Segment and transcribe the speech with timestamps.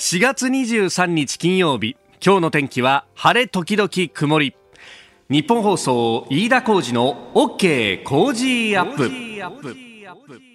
[0.00, 1.94] 4月23日金曜日。
[2.24, 4.56] 今日の天気は晴れ時々曇り。
[5.28, 10.49] ニッポン放送飯田浩二の OK Cozy up。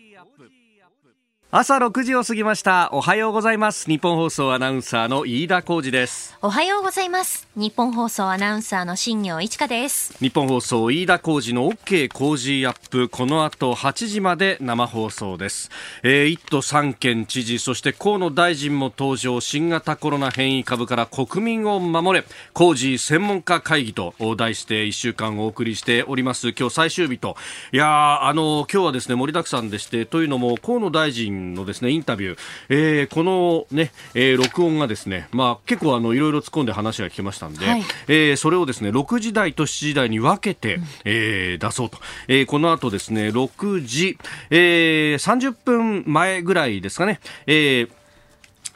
[1.57, 2.89] 朝6時を過ぎました。
[2.91, 3.87] おはようございます。
[3.89, 6.37] ニッポン放送アナウンサーの飯田浩二です。
[6.41, 7.47] おはようございます。
[7.55, 10.17] ニッポン放送アナウンサーの新行市佳です。
[10.19, 13.07] ニッポン放送飯田浩二の OK Cozy up。
[13.07, 15.71] この後8時まで生放送です。
[16.03, 19.39] えー、1都3県知事そして河野大臣も登場。
[19.39, 22.25] 新型コロナ変異株から国民を守れ。
[22.51, 26.49] 工事専門家会議と題して1週間お送りしております。
[26.49, 27.37] 今日最終日と。
[27.71, 32.37] いやあの今日はですね盛りだくさんでしてというのも河野大臣のですねインタビュー、
[32.69, 44.17] えー、このね、えー、録音がですね、まあ、結構あのいろいろ突っ込んで話が聞けましたんで、はい、えー、それをですね6時台と7時台に分けて、うん、えー、出そうと、えー、この後ですね6時、
[44.49, 47.89] えー、30分前ぐらいですかね、えー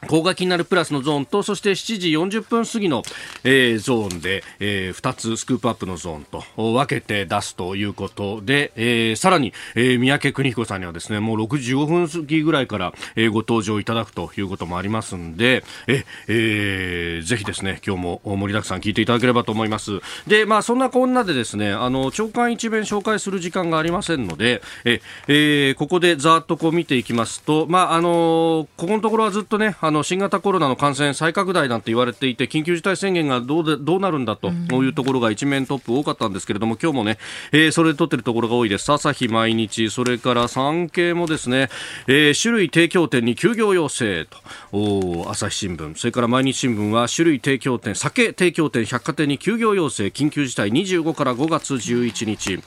[0.08, 3.02] 高額になるプラスのゾーンと、そして7時40分過ぎの、
[3.44, 20.00] えー、ゾーンで、えー、2つスクープアップのゾーンと分けて出すということで、えー、さらに、えー、三宅邦彦さんにはですね、もう6時15分過ぎぐらいから、えー、ご登場いただくということもありますんで、え、えー、ぜひですね、今日も盛りだくさん聞いていただければと思います。
[20.26, 37.18] で、まあ、そんなこんなでですね、あの、長官一弁紹介する時間がありませんので、え、えー、ここでざっとこう見ていきますと、まあ、あのここのところはずっとね、あの新型コロナの感染再拡大なんて言われていて緊急事態宣言がどうでどうなるんだというところが一面トップ多かったんですけれども今日もね、
[37.52, 38.90] えー、それで取っているところが多いです。
[38.90, 41.68] 朝日毎日それから産経もですね、
[42.06, 44.38] えー、種類提供店に休業要請と
[44.72, 45.96] お朝日新聞。
[45.96, 52.62] それから毎日新聞は種類提供店酒提供店百貨店に休業要請緊急事態25から5月11日、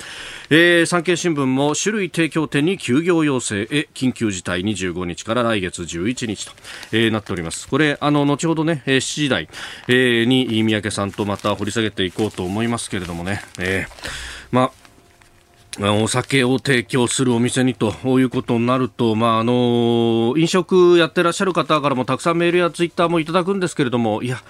[0.49, 6.51] えー、産経新聞も種類提供店に休業要請へ緊急事態25日から来月11日と、
[6.91, 7.67] えー、なっております。
[7.67, 9.47] これ、あの、後ほどね、7時台、
[9.87, 14.07] え、に三宅さんとまた掘り下げていこうと思いますけれどもね、えー、
[14.51, 14.83] まあ、
[15.79, 24.43] お酒を提供するお店にということになると、まあ、あの飲食やってらっしゃる方からもたくさんメールやツイッターもいただくんですけれども、いや、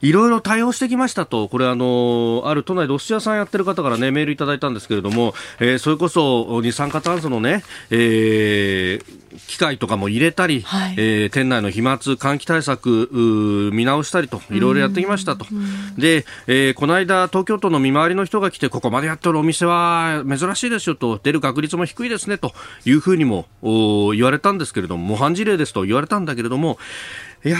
[0.00, 15.46] いろいろ対応してきましたと、これあの、ある都内でお寿司屋さんやってる方からね、メールいただいたんですけれども、えー、それこそ二酸化炭素のね、えー、機械とかも入れたり、はい、えー、店内の飛沫換気対策見直したりといろいろやってきましたと、
[15.96, 22.52] で、えー、この間東京都の見回りの人が来てここまでやってるお店は珍しいですよと出る確率も低いですねと
[22.84, 26.78] いうふうにも言われたんですけれども模範事例ですと言われたんだけれども
[27.44, 27.58] いや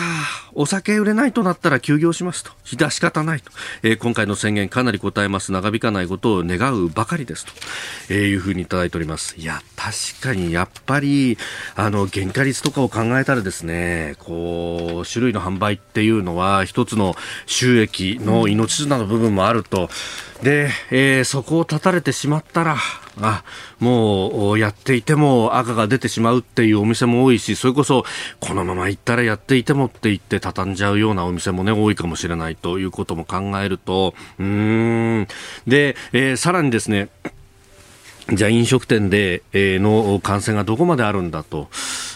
[0.54, 3.52] お酒売れないとなったら休業しますと、致し方ないと、
[3.84, 7.52] えー、今回の宣言かなり答えます、長引かないことを願うばかりですと、
[8.08, 9.36] えー、いうふうにいただいております。
[9.38, 11.38] いや、確かにやっぱり、
[11.76, 17.14] あの、原価率とかを考えたらですね、こう、種類の販売っていうのは、一つの
[17.46, 19.90] 収益の命綱の部分もあると、
[20.42, 22.76] で、えー、そこを断たれてしまったら、
[23.20, 23.44] あ
[23.80, 28.04] もうやっていても赤が出てしまうっていうお店も多いしそれこそ
[28.40, 35.28] このまま行ったらやっていてもって言って畳んじゃうようなお店もね多いかもしれないということも考えるとうーん。
[35.66, 37.08] で、えー、さらにですね
[38.30, 41.68] じゃあ飲食店で、えー、の感染がどこまであるんだと。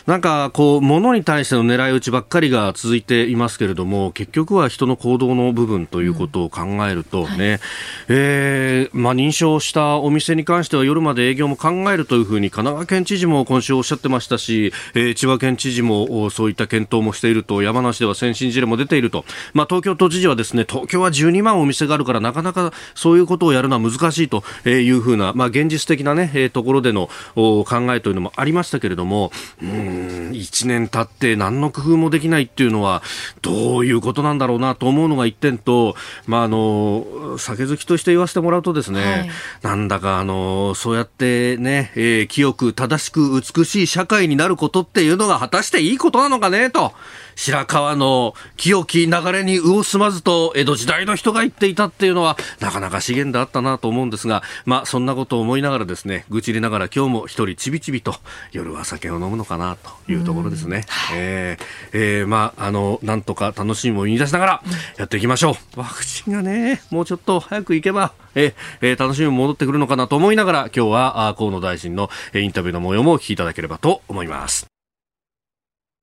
[0.07, 7.61] なんか、こう、物に対しての狙い撃ちばっかりが続いていますけれども、結局は人の行動の部分ということを考えるとね、うんはい、
[8.09, 19.25] えー、まあ、認証したお店に関しては夜まで営業も考えるというふうに神奈川県知事も今週おっしゃってましたし、えー、千葉県知事もそういった検討もしていると、山梨では先進事例も出ていると、
[19.55, 27.65] まあ、東京都知事はですね、東京は12万お店があるからなかなかそういうことをやるのは難しいというふうな、まあ、現実的なね、えー、ところでの考
[27.95, 29.33] えというのもありましたけれども、
[29.63, 33.03] うん1年経って何の工夫もできないっていうのは
[33.43, 35.95] どういうことなんだろうなと思うのが一点と、
[36.27, 39.31] まあ、あの酒好きとして言わせてもらうとですね、はい、
[39.63, 46.93] なんだかあのそうやってね、えー、清く正しく美しい社会になることっていうのが果たしていいことなのかねと。
[47.37, 58.15] 白川の清き流れに魚住まずと江戸時代の人が言っていたっていうのはなかなか資源であったなと思うんですが、まあ、そんなことを思いながらですね愚痴りながら今日も一人ちびちびと
[58.53, 60.85] 夜は酒を飲むのかなというところですね。
[61.15, 64.63] えー、えー、まああのなんとか楽しみも見出しながら
[64.99, 65.81] やっていきましょう。
[65.81, 74.72] ワクチンがねもうちょっと早く行けばええー、楽しみも戻ってくるのかなと思いながら今日は河野大臣のインタビューの模様もお聞きいただければと思います。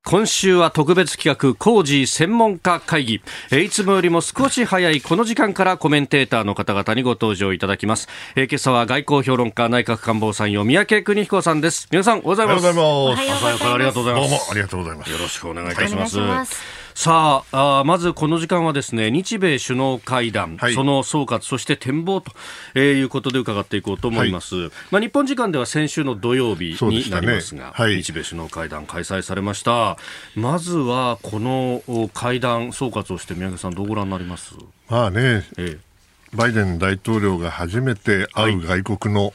[0.09, 3.21] 今週は特別企画工事専門家会議。
[3.51, 8.07] いつもよりも少し早いこの時間からコメンテーターの方々にご登場いただきます。
[8.35, 11.87] え今朝は外交評論家内閣官房参与三宅邦彦さんです。
[11.91, 12.79] 皆さんおはようございます。
[12.79, 13.45] おはようございます。
[13.45, 14.29] 朝からありがとうございます。
[14.31, 15.11] どうもありがとうございます。
[15.11, 22.33] よろしくお願いいたしますさああまずこの時間はですね日米首脳会談、はい、その総括そして展望と、
[22.75, 29.97] えー、いうことで伺っていこうと思います、はい、まあ、日本時間では先週の土曜日になりますが、ねはい、日米首脳会談開催されました。
[30.35, 34.55] まずはこの会談総括をして宮家さんどうご覧になります？
[34.89, 39.33] まあね、ええ、バイデン大統領が初めて会う外国の、お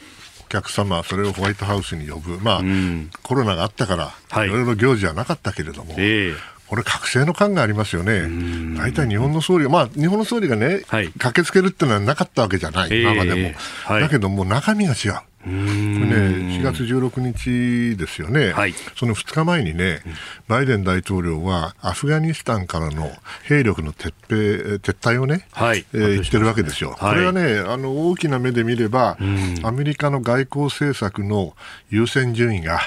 [0.50, 6.36] 客様、それをホワイトハウスに呼ぶ、まあ、うん、コロナがあったから、はい、いろいろ行事はなかったけれども、えー、
[6.68, 8.28] これ、覚醒の感がありますよね、
[8.76, 13.52] 大体日本の総理、まあ、日本の総理がね、はい、駆けつけるっていうのはなかったわけじゃない、今までも、
[13.84, 15.12] はい、だけども中身が違う。
[15.44, 16.16] これね、
[16.56, 20.00] 4月16日ですよね、はい、その2日前にね、
[20.48, 23.12] バイデン大統領はアフガニスタンからの
[23.42, 24.34] 兵力の撤兵
[24.76, 25.84] 撤退をね、はい。
[25.92, 29.18] えー、言ってるわけですよ、はい、これはねあの大きな目で見れば、
[29.62, 31.54] アメリカの外交政策の
[31.90, 32.80] 優先順位が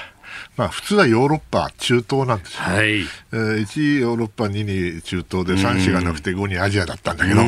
[0.58, 3.02] まあ、普通はヨーロッパ、中東なんですよ、はい。
[3.02, 7.42] えー、1ヨーロッパ、2に中東で3、4がなくて5にアジアだったんだけど、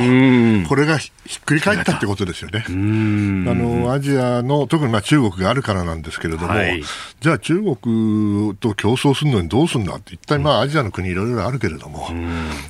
[0.69, 2.63] これがひっくり返ったってことですよね。
[2.67, 6.83] あのアジアの、特にまあ中国があるからなんですけれども、はい、
[7.19, 12.09] じゃあ中国と競争するのにどうするんだって、一体まあアジアの国いろいろあるけれども、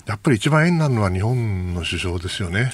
[0.07, 2.63] やっぱり一番縁になるのは日本の首相ですよね。
[2.63, 2.69] で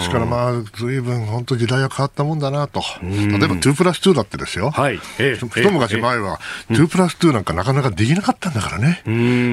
[0.00, 2.82] すからまあ、ずいぶん本当時代は変わったもんだなと。
[3.02, 4.70] 例えば2プラス2だってですよ。
[4.70, 4.98] はい。
[5.18, 9.02] えー、一昔前は2プラス2なんかなかなかできなかったんだからね。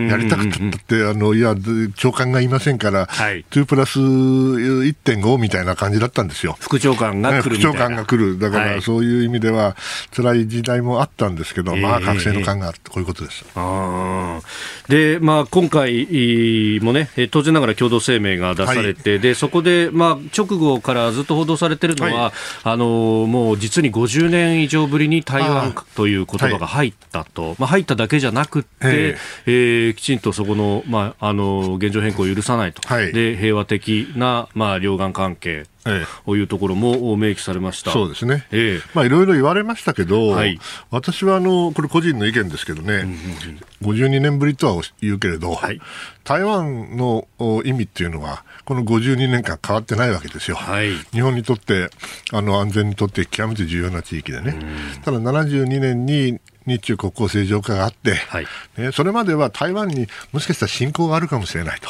[0.10, 1.56] やりたかったって、あの、いや、
[1.96, 6.57] 長官がいませんから、はい、2プラス1.5みたいな感じだったんですよ。
[6.60, 8.40] 副長官が来る副長官が来る。
[8.40, 9.75] だから、そういう意味では、
[10.16, 13.46] 辛い時代もあったんですけど、まあ、覚醒の感があるこういうことです。
[14.88, 22.31] で、まあ、今回もね、当然ながら共同声明が出されて、はい、で、そこで、まあ、直後からずっと報道されてるのは、はい、
[22.63, 27.38] あの、もう実に50年以上ぶりに台湾という言葉が入ったと。
[27.57, 35.65] まあ、入っただけじゃなくて、えー、えー、きちんとそこの,、まあ、あの現状変更を許さないと、はい、で平和的な、まあ、両岸関係
[36.25, 37.91] というところも明記されました。
[37.91, 40.59] そうですね、ええ、まあ、いろいろ言われましたけど、はい、
[40.91, 45.80] 私はあのこれ、個人の意見ですけどね、うんうんうん、52年ぶりとは言うけれど、はい、
[46.24, 47.27] 台湾の
[47.65, 51.89] 意味っていうのは、この52年間変わってないわけですよ、はい、日本にとって
[52.31, 54.59] あの安全にとって極めて重要な地域でね、
[55.03, 58.46] ただ72年に日中国交正常化があって、はい、
[58.78, 61.90] ね、それまでは台湾にもしかしたら侵攻があるかもしれないと、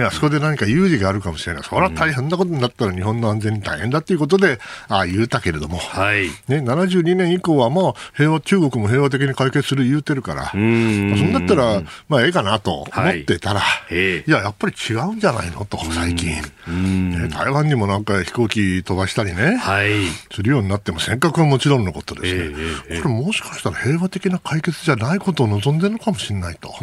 [0.00, 4.58] ね、あそこで何か有事があるかもしれない、それは大変なことになったら日本の安全に大変だということで、
[4.88, 11.10] ああ、言うたけれども、はい、ね、72年以降はもう平和、中国も平和的に解決する言うてるから、うん。
[11.10, 16.34] まあ、そんだったら、まあ、ええかなと思ってたら、はい、いや、やっぱり違うんじゃないのと、最近、
[16.66, 19.90] ね、台湾にもなんか飛行機飛ばしたりね、はい、
[20.32, 22.56] するようになっても、尖閣はもちろんのことですね、
[22.88, 26.74] えー、これもしかしたら平和的な解決じゃないことを望んでるのかもしれないと、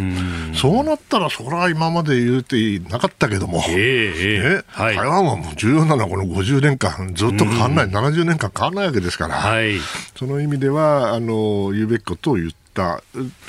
[0.53, 4.63] そうなったら、それは今まで言うてなかったけども、えーね。
[4.67, 9.77] はい、台湾はもう重要なのはこの50年間、ずっと変わらない、70年間変わらないわけですから、はい、
[10.15, 12.61] その意味ではあの言うべきことを言って、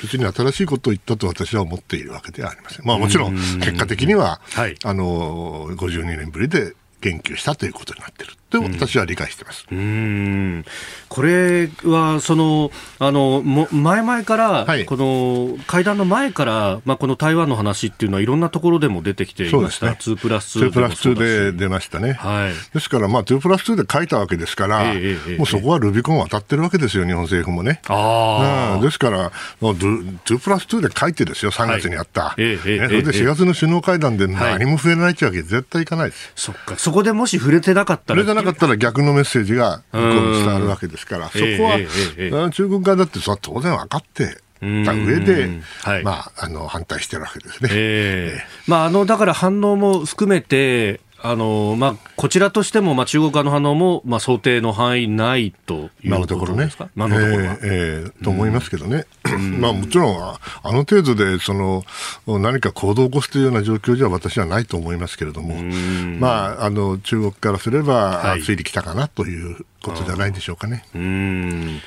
[0.01, 2.85] 別に新しいことを言ったと私は思っているわけではありません。
[2.85, 8.33] まあもちろん結果的には、はい、あの52年ぶりで言及したということになっている。
[8.53, 9.65] と私は理解してます。
[9.71, 10.65] うん
[11.09, 20.69] これはそのあのも前々から、はい、この会談の前から、まあ、この台湾の話っていうのはいろんなところでも出てきていました、ね、2プラス2。
[20.69, 22.13] 2プラス2で出ましたね。
[22.13, 27.81] はい、ですから、まあ、2プラス2で書いたわけですから、えーえー、もうそこはルビコン渡ってるわけですよ、日本政府もね。
[27.87, 29.31] あですから、
[29.61, 32.29] 2プラス2で書いてですよ、3月にあった。
[32.29, 36.31] はい、えー、それで4月の首脳会談で何も触れないってわけ絶対いかないです。
[36.35, 38.23] そっか、そこでもし触れてなかったら。
[38.43, 44.37] 触れてなかったら逆のメッセージが向こうに伝わるわけですから、そこは、中国側だってそれは当然分かって
[44.85, 44.93] た。
[44.93, 45.49] 上で、
[45.81, 47.69] はい、まあ、あの反対してるわけですね。
[47.73, 57.59] えー、まあ、あのだから反応も含めて、あのまあ、こちらとしても、まあ、中国側の反応も、まあ、想定の範囲ないということですか、今のところね。
[57.61, 59.05] えー、えー、と思いますけどね、
[59.57, 61.85] まあ、もちろん、あの程度でその
[62.27, 65.55] 何か行動を起こすというような状況じゃ私はないと思いますけれども、
[66.19, 70.85] まあ、あの中国からすれば、はい、ついてきたかなということじゃないでしょうかね。
[70.93, 71.79] うん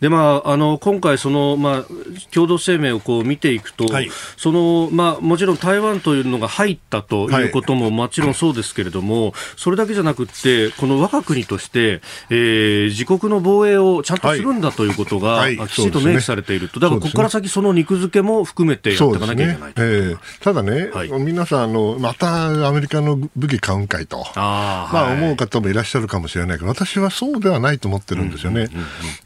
[0.00, 1.84] でまあ、あの今回その、まあ、
[2.32, 12.00] 共同声明をこう見ていくと、はい、そのまあ、もちろん台湾というのが入ったということももちろんそうですけれども、はい、それだけじゃなくて、この我が国として、
[12.30, 19.88] えー、自国の防衛をちゃんとするんだということが、はい、きちんと明記されていると、だからここから先、その肉付けも含めてやっていかなきゃいけないと、ね。
[19.88, 20.90] えー、ただね、
[21.24, 28.68] 皆さんあの、またアメリカの武器買うんかいと、あまあ、思う方もいらっしゃるかもしれないけど、私はそうではないと思ってるんですよね。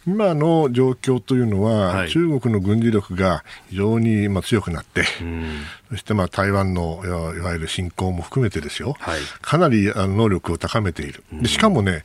[0.06, 5.04] 今のの状況というのは、はい、中国の軍事力が非常にまあ強くなって、
[5.90, 7.08] そしてまあ台湾のい
[7.40, 12.04] わゆる侵攻も含めてですよ、はい、かなりあの能力を高めている、でしかもね、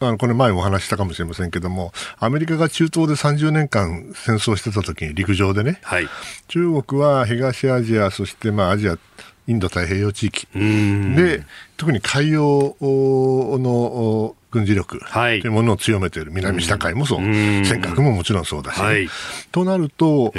[0.00, 6.08] あのこれ前もお話したかもしれませんけども、アメリカが中東で30年間戦争してた時に陸上でね、はい、
[6.48, 8.98] 中国は東アジア、そしてまあアジア、
[9.46, 11.44] インド太平洋地域で、
[11.76, 19.08] 特に海洋の軍事力というものを強めている、南シナ海もそう、尖閣ももちろんそうだし、はい、
[19.52, 20.32] となると、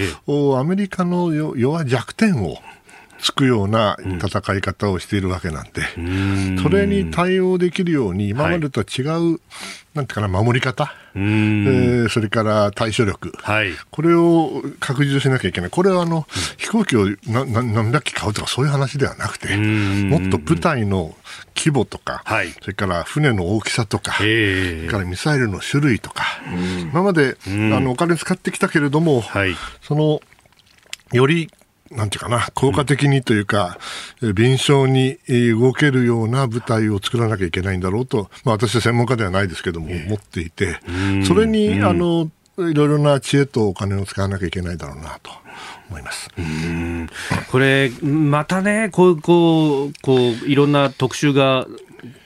[0.57, 2.57] アメリカの弱弱点を
[3.21, 9.01] つくような戦い方をしているわけなんで、それに対応できるように、今までとは違
[9.33, 9.39] う、
[9.93, 16.25] なんていうかな、守り方、えー、それから対処力、はい、これを確実しなきゃいけない、これはあの、
[16.57, 21.15] 飛行機をなな何百機買うとか、そういう話ではなくて、もっと部隊の
[21.57, 26.23] 規模とか、はい、それから船の大きさとか、それからミサイルの種類とか、
[26.81, 30.21] 今まであのお金使ってきたけれども、はい、その
[31.11, 31.51] より
[31.91, 33.77] なんていうかな、効果的にというか、
[34.21, 40.79] うん、臨床に動けるような部隊を作らなきゃいけないんだろうと、まあ、私は専門家ではないですけども、思っていて、
[41.25, 45.31] それに、あの、いろいろな知恵とお金を使わなきゃいけないだろうなと。
[45.89, 46.29] 思います。
[47.51, 51.67] これ、またね、こうこうこういろんな特集が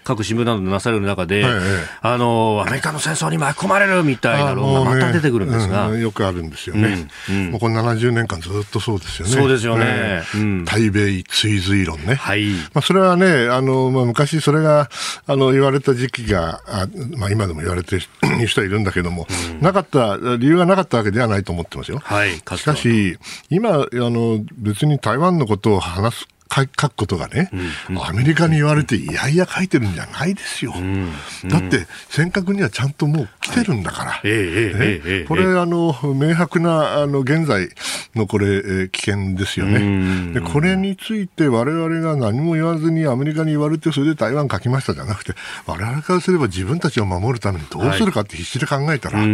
[0.04, 1.64] 各新聞などでなされる中で、はいはい、
[2.02, 9.34] あのアメリカの戦争に巻き込まれるみたいなのがまた出てくるんですが、ねうん、よくあるんですよね、うんうん、もうこの70年間ずっとそうですよね。
[9.34, 10.24] そうですよね。
[10.66, 12.16] 対米追随論ね。
[12.16, 12.52] はい。
[12.74, 14.90] まあ、それはね、あの、まあ、昔それが、
[15.26, 18.02] あの、言われた時期が、あまあ、今でも言われてる
[18.48, 19.28] 人はいるんだけども、
[19.62, 22.00] なかった、理由がなかったわけではないと思ってますよ。
[22.04, 22.36] はい。
[22.36, 23.18] しかし、
[23.50, 27.50] 今、あの、別に台湾のことを話す書くことがね、
[27.90, 30.74] うんうん、アメリカに言われていやいや書いてるんじゃないですよ。
[30.76, 31.12] うん
[31.44, 34.12] うん、だって、尖閣にはちゃんともう来てるんだから。
[34.12, 37.70] はい、ね、これ、あの、明白な、あの、現在
[38.16, 40.34] のこれ、えー、危険ですよね。
[40.34, 45.34] で、これについて我々が何も言わずにアメリカに言われて、それで台湾書きましたじゃなくて、
[45.66, 49.28] 我々からすれば自分たちを守るためにどうするかって必死で考えたら、はい、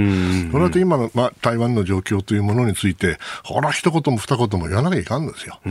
[0.52, 5.60] それだと今の、まあ、台湾の状況というものについて、ほら、一言も二言も言わなきゃいかんですよ。
[5.66, 5.68] ア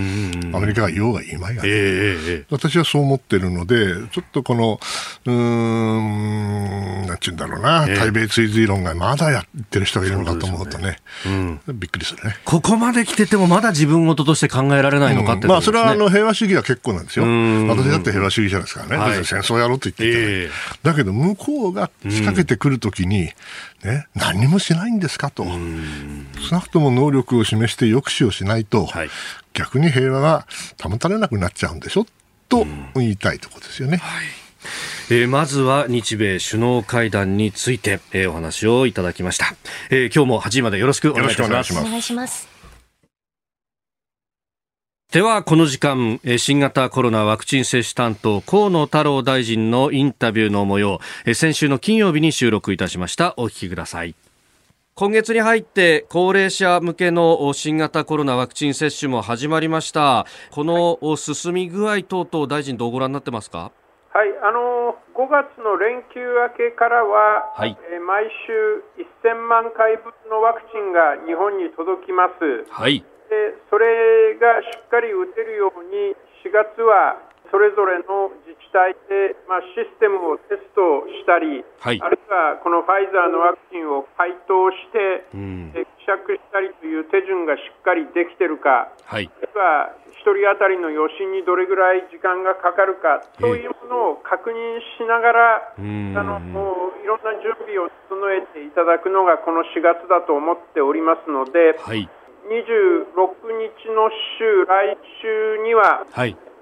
[0.60, 4.80] メリカが言おうが言いまいが、ね、えー、私はそう思ってるので、ちょっとこの、
[5.26, 11.60] うん、なんちゅうんだろうな、えー、対米追随論がまだやってる人がいるのかと思うとね、うね。
[11.66, 12.36] うん、びっくりするね。
[12.44, 15.44] ここまで来てても、まだ自分事として考えられないのかって、ね。
[15.44, 17.24] うん、まあ、それはあの平和主義は結構なんですよ。
[17.24, 20.50] 私だって平和主義者ですからね、はい、戦争やろうと言っていた、えー、
[20.82, 23.30] だけど、向こうが仕掛けてくるときに、
[23.84, 29.10] ね、何もしないんですかと、少なくとも能力を示して抑止をしないと、はい、
[29.52, 30.46] 逆に平和が
[30.82, 32.06] 保たれなくなっちゃうんでしょ？
[32.48, 33.98] と言いたいところですよね。
[33.98, 34.26] はい。
[35.10, 39.54] えー、まずは日米首脳会談について、えー、お話をいただきました、
[39.88, 41.72] えー、今日も8時までよろしくお願いします。
[41.78, 42.57] お願いします
[45.10, 51.00] ではこの時間新型コロナワクチン接種担当河野太郎大臣のインタビューの模様
[51.32, 53.32] 先週の金曜日に収録いたしました。
[53.38, 54.14] お聞きください。
[54.94, 60.26] 今月に入って高齢者向けの新型コロナワクチン接種も始まりました。
[60.50, 63.72] この進み具合等々大臣どうご覧になってますか？
[64.12, 68.84] はいあの5月の連休明けからは、はい、え毎週
[69.24, 72.70] 1000万回分のワクチンが日本に届きます。
[72.70, 73.00] はい。
[73.00, 73.17] で
[73.70, 77.20] それがしっかり打てるように4月は
[77.50, 102.10] それぞれの自治体で、まあ、システムをテストしたり、はい、あるいはこのファイザーのワクチンを解凍して、うん、希釈したりという手順がしっかりできてるか、はい、あるいは1人当たりの余震にどれぐらい時間がかかるか、そういうものを確認しながら、あのもういろんな準備を整えていただくのがこの4月だと思っておりますので、はい、
[102.48, 103.14] 26
[103.52, 106.04] 日の週、来週には、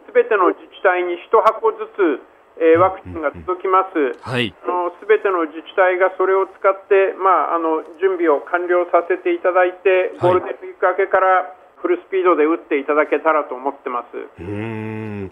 [0.06, 2.20] すべての自治体に1箱ずつ、
[2.58, 14.42] えー、ワクチンが届きます、はい、あのすべての自治体がそれを使って、まあ、あの準備を完了させていただいて、ゴールデンウィーク明けからフルスピードで打っていただけたらと思ってます。
[14.42, 15.30] うん。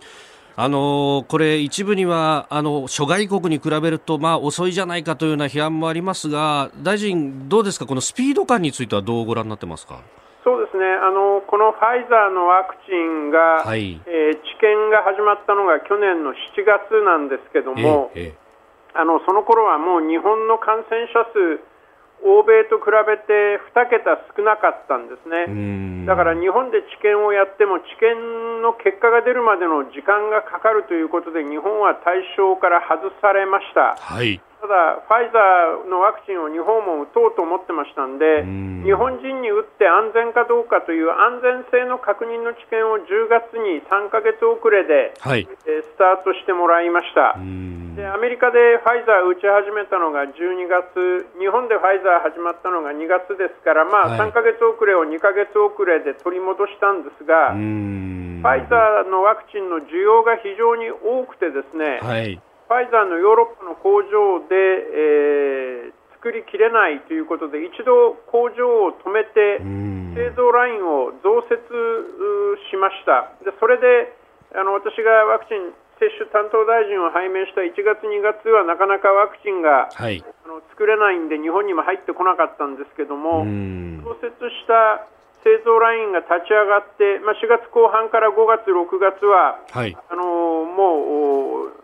[0.56, 10.00] あのこれ、一部にはあの諸外国に比べると、まあ、遅いじゃないかというような批判もありますが、大臣、どうですか、このスピード感についてはどうご覧になってますか？
[10.44, 10.84] そうですね。
[10.84, 16.36] あのこのファイザーのワクチンが、はい、えー、治験が始まったのが去年の7
[16.68, 18.38] 月なんですけども、ええ、
[18.92, 21.64] あのその頃はもう日本の感染者数
[22.24, 38.40] 欧米と比べて2桁少なかったんですね、だから日本で治験をやっても治験の結果が出るまでの時間がかかるということで日本は対象から外されました、はい、なただ、ファイザーのワクチンを日本も打とうと思ってましたんで、
[38.80, 47.36] 日本人に打って安全かどうかという安全性の確認の治験を10月に3か月遅れで、はい、えスタートしてもらいました。
[47.36, 50.32] でアメリカでファイザー打ち始めたのが12
[50.64, 69.60] 月、日本でファイザー始まったのが2月ですから、まあ、3か月遅れを2か月遅れで取り戻したんですが、ファイザーのワクチンの需要が非常に多くてですね、はいファイザーのヨーロッパの工場で、えー、作りきれないということで一度工場を止めて
[70.16, 71.60] 製造ラインを増設
[72.72, 73.36] しました。
[73.44, 74.16] でそれで
[74.56, 83.44] あの私がワクチン接種担当大臣を拝命した1月、2月はなかなかワクチンが、はい、あの作れないんで日本にも入ってこなかったんですけども
[84.02, 85.06] 増設した
[85.44, 90.24] 製造ラインが立ち上がって、まあ、4月後半から5月、6月は、はい、あの
[90.64, 91.83] もう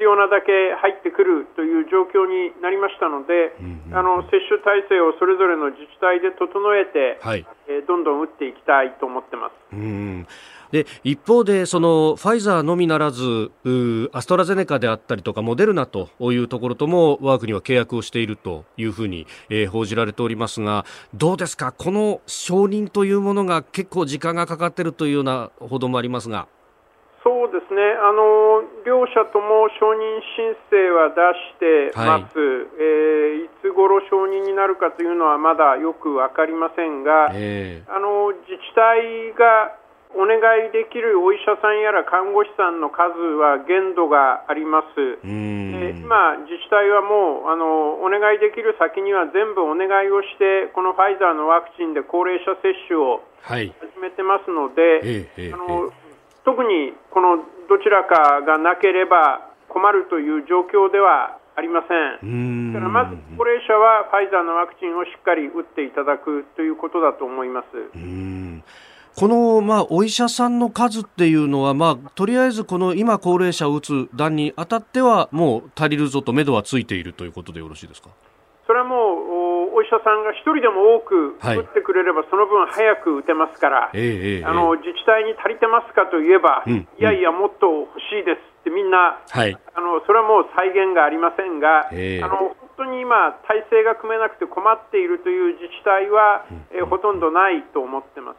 [0.00, 9.52] 必要なだけ入ってくるという状況になりましたので、うんうん、あの接種体制をそれぞれの自治体で整えて、はい、えー、どんどん打っていきたいと思ってます。
[9.74, 10.26] うん
[10.72, 13.50] で一方でそのファイザーのみならず
[14.12, 21.72] アストラゼネカであったりとかモデルナというところとも我が国は契約をしているというふうに、えー、報じられておりますがどうですか？
[21.72, 26.46] この承認というものが結構時間がかかっているというような報道もありますが。
[27.22, 27.80] そうですね。
[28.00, 31.20] あの両者とも承認申請は出
[31.52, 39.76] してます、はい、えー、いつ頃承認になるかというのはまだよく分かりませんが、えー、あの自治体が
[40.16, 53.70] お願いできるお医者さんやら看護師さんの数は限度があります、え今、自治体はもうあのお願いできる先には全部お願いをしてこのファイザーのワクチンで高齢者接種を始
[54.02, 55.94] めてますので、はい、あの
[56.44, 62.72] 特にこのどちらかがなければ困るという状況ではありません。
[62.72, 67.66] だからまず高齢者はファイザーのワクチンをしっかり打っていただくということだと思います。
[69.16, 78.10] この、まあ、お医者さんの数っていうのは、まあ、とりあえずこの今高齢者を打つ段にあたってはもう足りるぞと目処はついているということでよろしいですか？
[79.90, 98.34] 者さんが1人でも多く打ってくれれば、その分早く打てますから、あの自治体に足りてますかといえば、うん、いやいや、もっと欲しいですってみんな、はい、あのそれはもう再現がありませんが、あの本当に今、体制が組めなくて困っているという自治体は、えー、ほとんどないと思ってま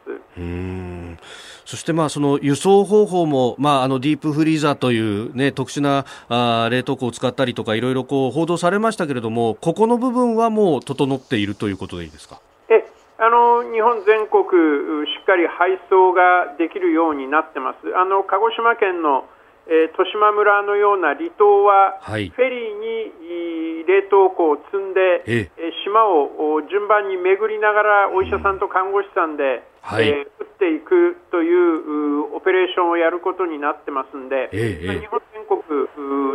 [1.64, 12.40] そしてまあその輸送方法も、まあ、あのディープフリーザーという、ね、特殊なあ冷凍庫を使ったりとかいろいろこう報道されましたけれどもここの部分はもう整っているということでいいですか？
[12.68, 12.84] え
[13.18, 14.42] あの日本全国
[15.06, 17.78] しっかり配送ができるようになってます。
[17.96, 19.24] あの鹿児島県の
[19.66, 25.72] えー、十島村のような離島は、はい、フェリーに冷凍庫を積んで、ええ。
[25.84, 35.58] 島を順番に巡りながらお医者さんと看護師さんで、はい、えー、打っていくというオペレーションをやることになってますんで、ええ、日本全国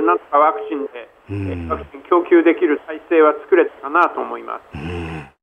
[0.06, 5.37] なんとかワクチンで、うん、ワクチン供給できる体制は作れたかなと思います。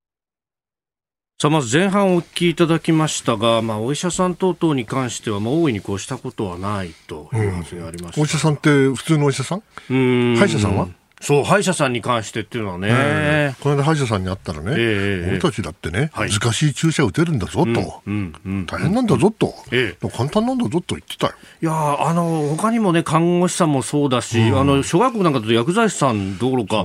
[1.37, 9.63] うんさあまず前半お聞きいただきましたが、まあ、お医者さん等々に関しては、まあ、大いにこうしたことはないという発言あります、うん、お医者さんって普通のお医者さん。
[9.89, 10.89] 歯医者さんは？
[11.25, 12.89] そう、歯医者さんに関してっていうのはね。
[12.91, 21.33] えー、この間歯医者さんに会ったらね、えー、俺たちだってね、はい、難しい注射打てるんだぞと、うんうん、大変なんだぞと、えー、簡単なんだぞと言ってたよ。
[21.63, 21.73] いや
[22.07, 26.85] あの、他にもね、看護師さんもそうだし、あの、小学校なんかだと薬剤師さんどころか、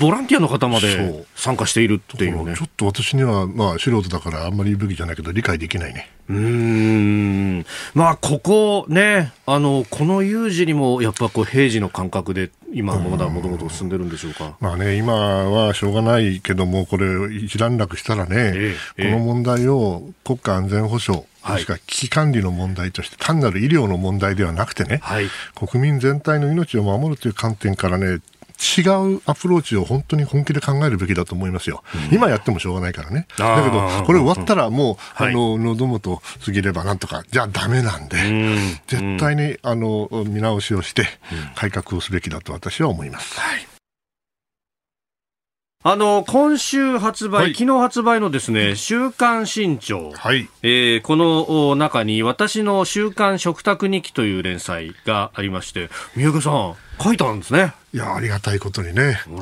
[0.00, 2.54] ボランティアの方まで参加しているっていうね。
[2.56, 6.10] ちょっと私には、まあ、素人だからあんまり言うべきじゃないけど、理解できないね。
[6.28, 7.66] うん。
[7.92, 14.56] まあ、ここね、あの、この有事にもやっぱこう平時の感覚で今まだもともと進んでるんでしょうか。
[14.60, 28.18] まあね、今はしょうがないけども、これ一段落したらね、ええ、この問題を国家安全保障、もしくは危機管理の問題として、単なる医療の問題ではなくてね、はい、国民全体の命を守るという観点からね、
[28.54, 28.82] 違
[29.16, 31.82] うアプローチを本当に本気で考えるべきだと思いますよ。
[32.10, 33.26] うん、今やってもしょうがないからね。
[33.36, 38.16] だけど、これ終わったらもう、あの、喉元過ぎればなんとか、じゃあダメなんで、
[38.86, 41.06] 絶対に、あの、見直しをして、
[41.54, 43.38] 改革をすべきだと私は思います。
[43.40, 43.66] はい
[45.86, 50.12] あの、今週発売、はい、昨日発売のですね、週刊新潮。
[50.12, 50.48] はい。
[50.62, 57.74] えー、この中に、私の週刊食卓日記という連載がありまして、宮家さん、書いたんですね。
[57.92, 59.20] いや、ありがたいことにね。
[59.28, 59.36] うん、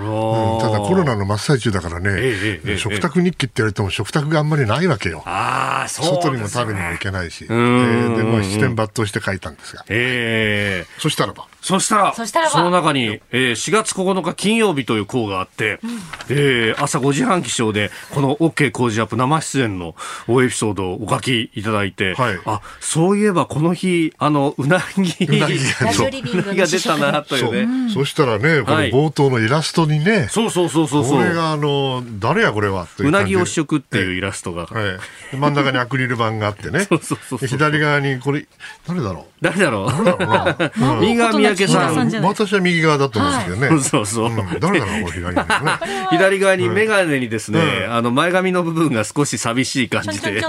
[0.60, 5.22] ただコロナの真っ最中だからね、えええ、食卓日記って言われても食卓があんまりないわけよ。
[5.24, 7.48] ああ、そう、ね、外にも食べにも行けないし。
[7.48, 9.84] で、まあ、視点抜刀して書いたんですが。
[9.88, 11.46] ええそしたらば？
[11.62, 15.90] そしたら、そしたらその中に、えー、4月9日金曜日という項があって、うん、
[16.28, 19.94] えー、朝5時半起床で、この OK 工事アップ生出演の
[20.28, 25.56] エピソードをお書きいただいて、はい、あ、そういえばこの日、あの、うなぎ、うなぎ
[26.58, 27.90] が出たな、というね。
[27.92, 34.66] そしたらね、この冒頭のイラストにね、そうそうそうそうこれがあの、誰やこれはうなぎを試食っていうイラストが。
[34.66, 35.36] はい。
[35.36, 36.84] 真ん中にアクリル板があってね。
[36.90, 38.46] そうそうそう左側に、これ、
[38.86, 39.24] 誰だろう？
[39.40, 40.04] 誰だろう？
[40.04, 40.96] 誰だろうな？
[41.00, 42.24] 右 側三宅さん。
[42.24, 43.82] 私は右側だと思うんですけどね。
[43.82, 44.30] そうそう。
[44.60, 50.42] 誰だろうこれ左側 左側に眼鏡にですね、あの、前髪の部分が少し寂しい感じで、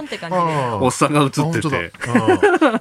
[0.79, 1.91] おっさんが映ってて。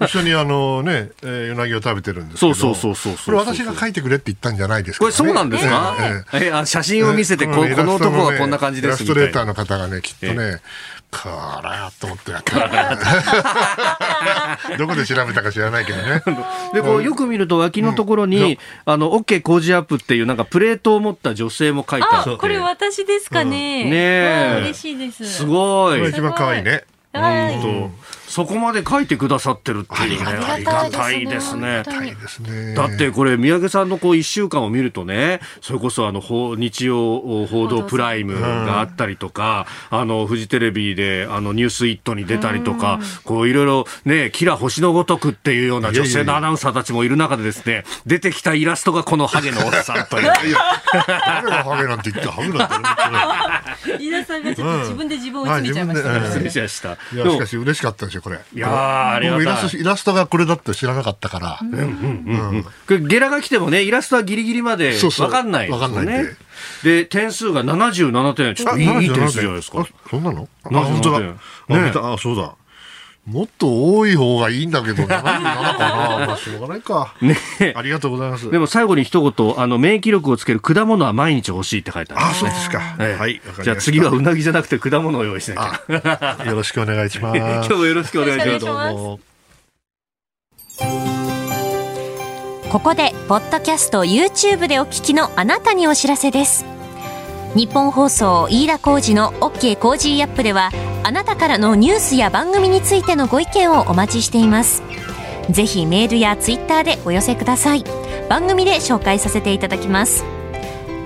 [0.03, 2.55] 一緒にあのね、うなぎを食べてるんですけど。
[2.55, 3.25] そうそうそうそう。
[3.25, 5.05] これ私が書いてくれって言ったんじゃないですか。
[5.05, 5.97] これそうなんですか？
[6.35, 10.61] えあ写真を見せて、この男はこんな感じですイラストレーターの方がね、きっとね、
[11.11, 11.29] こ
[11.63, 12.53] らやと思ってやって
[14.79, 16.23] どこで調べたか知らないけどね。
[16.73, 22.35] で、こう、よく見ると脇のところに、あの、OK 工事アップっていうなんかプレートを持った女性も書いてあって。
[22.37, 23.85] これ私ですかね。
[23.85, 25.27] ね嬉しいです。
[25.31, 26.09] すごい。
[26.09, 26.85] 一番可愛いね。
[27.13, 27.91] 本当。
[28.33, 31.83] そこまで書いてくださってるっていうね、ありがたいですね。
[32.75, 36.23] だってこれ、宮家さんのこう1週間を見るとね、それこそあの
[36.57, 50.25] 日曜報道プライムがあったりとか、あのフジテレビであのニュースイットに出たりとか、こういろいろね、キラ星のごとくっていうような女性のアナウンサーたちもいる中でですね、出てきたイラストがこのハゲのおっさんという。
[50.25, 50.59] いや、
[51.05, 52.69] 誰がハゲなんて言ってハゲなん
[53.99, 54.03] て。
[54.03, 56.03] 飯田さんがちょっと自分で自分を詰めちゃいまし
[56.83, 56.93] た。
[57.13, 58.41] いや、しかし嬉しかったですよ、これ。
[58.55, 61.59] いやありがイラストイラストがこれだって知らなかったから。
[61.61, 63.09] うんうんうんうん。
[63.09, 66.37] ゲラが来てもね、イラストはギリギリまでわかんないわ、かんないね。
[66.83, 68.55] で、点数が77点。
[68.55, 69.87] ちょっといい点数じゃないですか。
[70.09, 70.49] そんなの？
[70.65, 71.21] あ、本当だ。
[71.21, 71.35] ね、
[71.69, 72.55] あ、そうだ。
[73.27, 75.41] もっと多い方がいいんだけど、77かな。
[76.27, 77.15] まあ、しょうがないか。
[77.21, 77.37] ね
[77.77, 78.51] ありがとうございます。
[78.51, 82.31] でも最後に一言、あの、免疫力をつける果物は毎日欲しいって書いてある、ね。
[82.33, 82.81] あ、そうですか。
[82.81, 83.41] はい。
[83.63, 85.57] じゃあ次はうなぎじゃなくて果物を用意しな
[85.89, 86.45] きゃ。
[86.51, 87.39] よろしくお願いします。
[87.39, 88.67] 今日もよろしくお願いします。
[88.67, 89.21] どうも。
[92.71, 96.72] ここで、ポッドキャスト YouTube でお聞きのあなたにお知らせです。
[97.55, 100.71] 日本放送飯田浩二の OK コージーアップでは
[101.03, 104.83] あなたからのニュースや番組についてのご意見をお待ちしています。
[105.51, 107.85] ぜひメールやツイッターでお寄せください。
[108.31, 110.25] 番組で紹介させていただきます。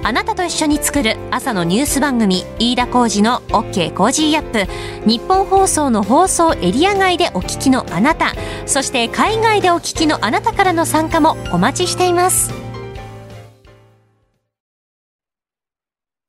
[0.04, 4.70] あなたと一緒に作る朝のニュース番組飯田浩二の OK Cozy up。
[5.04, 8.34] ニッポン放送の放送エリア外でお聞きのあなた。
[8.66, 12.65] そして海外でお聞きのあなたからの参加もお待ちしています。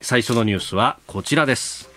[0.10, 1.90] 最初のニュースはこちらです。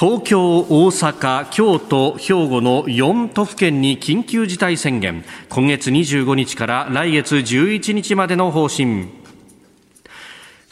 [0.00, 5.22] 東京、大阪、京都、兵庫の4都府県に緊急事態宣言。
[5.50, 9.21] 今月25日から来月11日までの方針。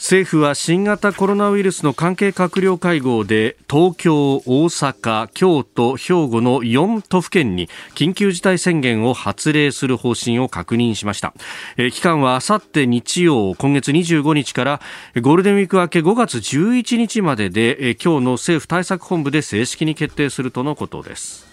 [0.01, 11.35] 政府は新型コロナウイルスの関係閣僚会合で東京、大阪、京都、兵庫の4都府県に緊急事態宣言を発令する方針を確認しました、
[11.77, 14.81] え期間はあさって日曜今月25日から
[15.21, 21.47] ゴールデンウィーク明け5月11日までで、え今日の政府対策本部で正式に決定するとのことです、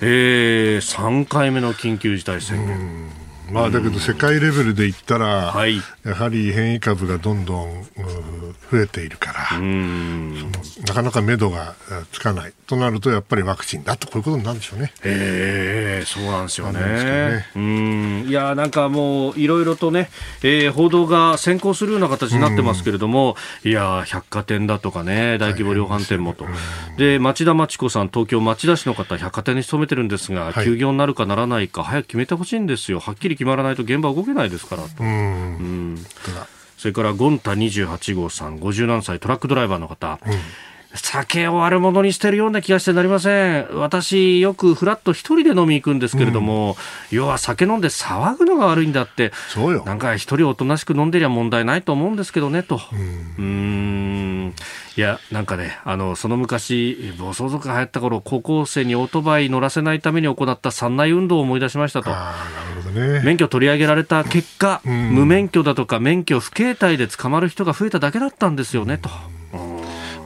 [0.00, 3.27] えー、3回目の緊急事態宣言。
[3.52, 7.86] まあ、だけど世界レベルで言ったら、はい、やはり変異株がどんどん
[8.70, 11.74] 増えているから、なかなか目処が
[12.12, 12.52] つかない。
[12.68, 14.92] となると、やっぱりワクチンだと、こういうことになるんでしょうね。
[15.02, 16.80] ええそうなんですよね。
[16.80, 17.46] ね。
[17.56, 18.24] うん。
[18.28, 20.10] いやなんかもう、いろいろとね、
[20.42, 26.44] えー、報道が先行するような形になってますけれども、いや百貨店だとかね、大規模量販店もと。
[26.98, 33.00] で町田真知子さん、東京町田市の方、百貨店に勤めてるんですが、休業になるかならないか、早く決めてほしいんですよ。
[33.00, 34.88] はっきり決まらないと現場動けないですからと。
[34.98, 35.96] うん、
[36.76, 40.32] それからゴンタ28号さん57歳トラックドライバーの方、うん
[40.94, 43.68] 酒を悪者にしてるような気がしてなりません。
[43.74, 46.76] 私、よくフラット一人で飲み行くんですけれども、
[47.12, 49.84] うん、要は酒飲んで騒ぐのが悪いんだって、そうよ。
[49.84, 52.80] なんか一人おとなしく飲んでりゃ問題ないと思うんですけどね、と。
[52.92, 54.54] うん、うん
[54.96, 62.10] いや、なんかね、あの、その昔、暴走族が流行った頃、高校生にオートバイ乗らせないために行った山内運動を思い出しましたと。
[62.10, 62.34] あ
[62.66, 63.20] なるほどね。
[63.24, 69.10] 免許取り上げられた結果、うん、無免許だとか免許不携帯で捕まる人が増えただけだったんですよね、と。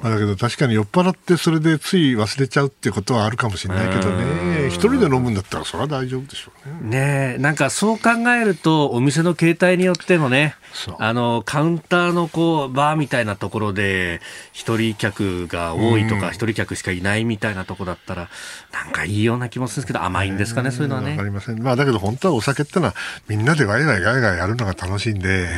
[0.03, 7.35] まあ、だけど確かに酔っ払ってそれでつい忘れちゃうってことはあるかもしれないけどね、一人で飲むんだったらそれは大丈夫でしょうね。
[7.35, 10.57] ねなんかそう考えると、お店の形態によってのね、
[10.99, 14.21] あのカウンターのこうバーみたいなところで、
[14.53, 18.29] 一人客が多いとか、一人客しかいないみたいなところだったら、
[18.73, 21.13] なんかいいような気もするんですけど、甘いんですかね、そういうのはね。
[21.13, 21.63] わかりません。
[21.63, 22.95] まあ、だけど本当はお酒ってのは、
[23.29, 25.49] みんなでワイワイガイガイやるのが楽しいんで、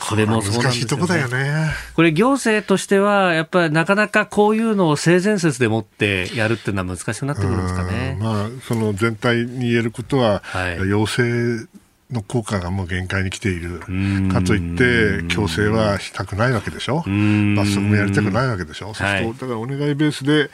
[0.00, 1.70] それも難しいとこだよね。
[1.94, 8.18] これ行政としては、やっぱりなかなかこういうのを性善説でもってやるっていうのは難しくなってくるんですかね。
[8.20, 11.22] まあ、その全体に言えることは、はい、要請
[12.10, 13.80] の効果がもう限界に来ている。
[14.32, 17.04] かといって強制はしたくないわけでしょ？
[17.56, 18.94] 罰則もやりたくないわけでしょ？
[18.94, 20.50] そうするとだからお願いベースで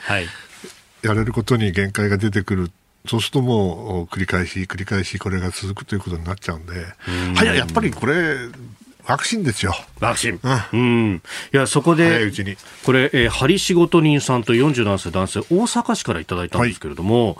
[1.01, 2.71] やれることに限界が出てくる。
[3.07, 6.73] そうするともう繰り返し繰り返しこれが続くということになっちゃうんで。
[7.35, 8.35] はいやっぱりこれ
[9.07, 9.75] ワクチンですよ。
[9.99, 10.39] ワクチン。
[10.73, 11.21] うん。
[11.53, 12.31] いや、そこで、
[12.83, 17.37] これ、えー、針仕事人さんと47歳男性、大阪市からいただいたんですけれども、はい、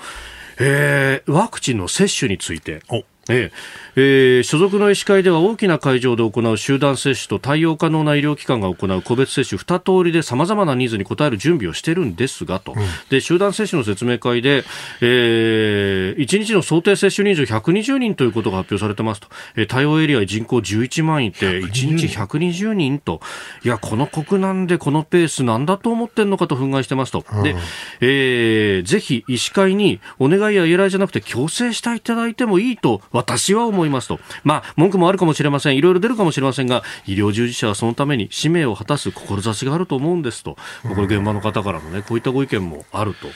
[0.60, 2.84] えー、ワクチンの接種について。
[3.30, 3.86] ええ。
[3.98, 14.66] えー、所属の医師会では大きな会場で行う集団接種と対応可能な医療機関が行う個別接種二通りでさまざまなニーズに応える準備をしているんですがと、うん、で集団接種の説明会で、
[15.02, 23.22] えー、1日の想定接種人数120人ということが発表されてますと、えー、対応エリア人口11万いて1日120人と。
[23.64, 27.56] いやこの国難でこのペースなんだと思ってんのかと憤慨してますと、うん、で
[28.02, 34.20] えー、ぜひ医師会にお願いや依頼じゃなくて強制していただいてもいいと私は思いますと。
[34.44, 35.78] まあ、文句もあるかもしれません。
[35.78, 40.58] いろいろ出るかもしれませんが、医療従事者はそのために使命を果たす志があると思うんですと。
[40.84, 43.30] これ現場の方からのね、こういったご意見もあると。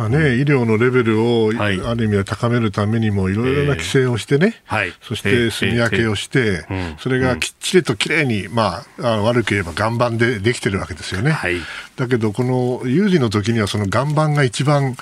[0.00, 11.32] まあね、医療のレベルを、ある意味で高めるためにもいろいろな規制をしてね、えー、そして住み分けをして、えー、それがきっちりときれいに、まあ、あ悪く言えば岩盤でできてるわけですよね。
[11.32, 11.56] はい、
[11.96, 14.96] だけど、この有事の時にはその岩盤が一番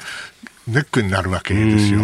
[0.68, 2.00] ネックになるわけですよ。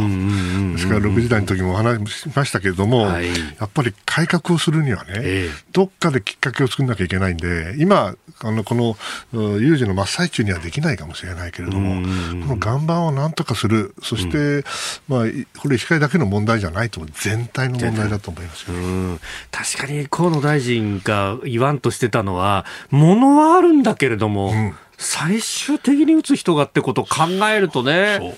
[0.72, 3.35] ですから6時台の時もお話しましたけれども、はい、や
[3.66, 8.96] っぱり改革をするにはね、えー、どっかできっかけを作らなきゃいけないんで、今、あのこの
[9.33, 12.03] 有事の真っ最中にはできないかもしれないけれども、
[12.46, 14.64] この岩盤をなんとかする、そして、
[15.09, 15.24] まあ、
[15.59, 18.66] これ、医師会だけの問題じゃないと思う、全体の問題だと思います
[19.50, 24.74] 確かに河野大臣が言わんとしてたのは、ものはあるんだけれども、うん。
[24.96, 28.37] 最終的に打つ人がってことを考えるとね。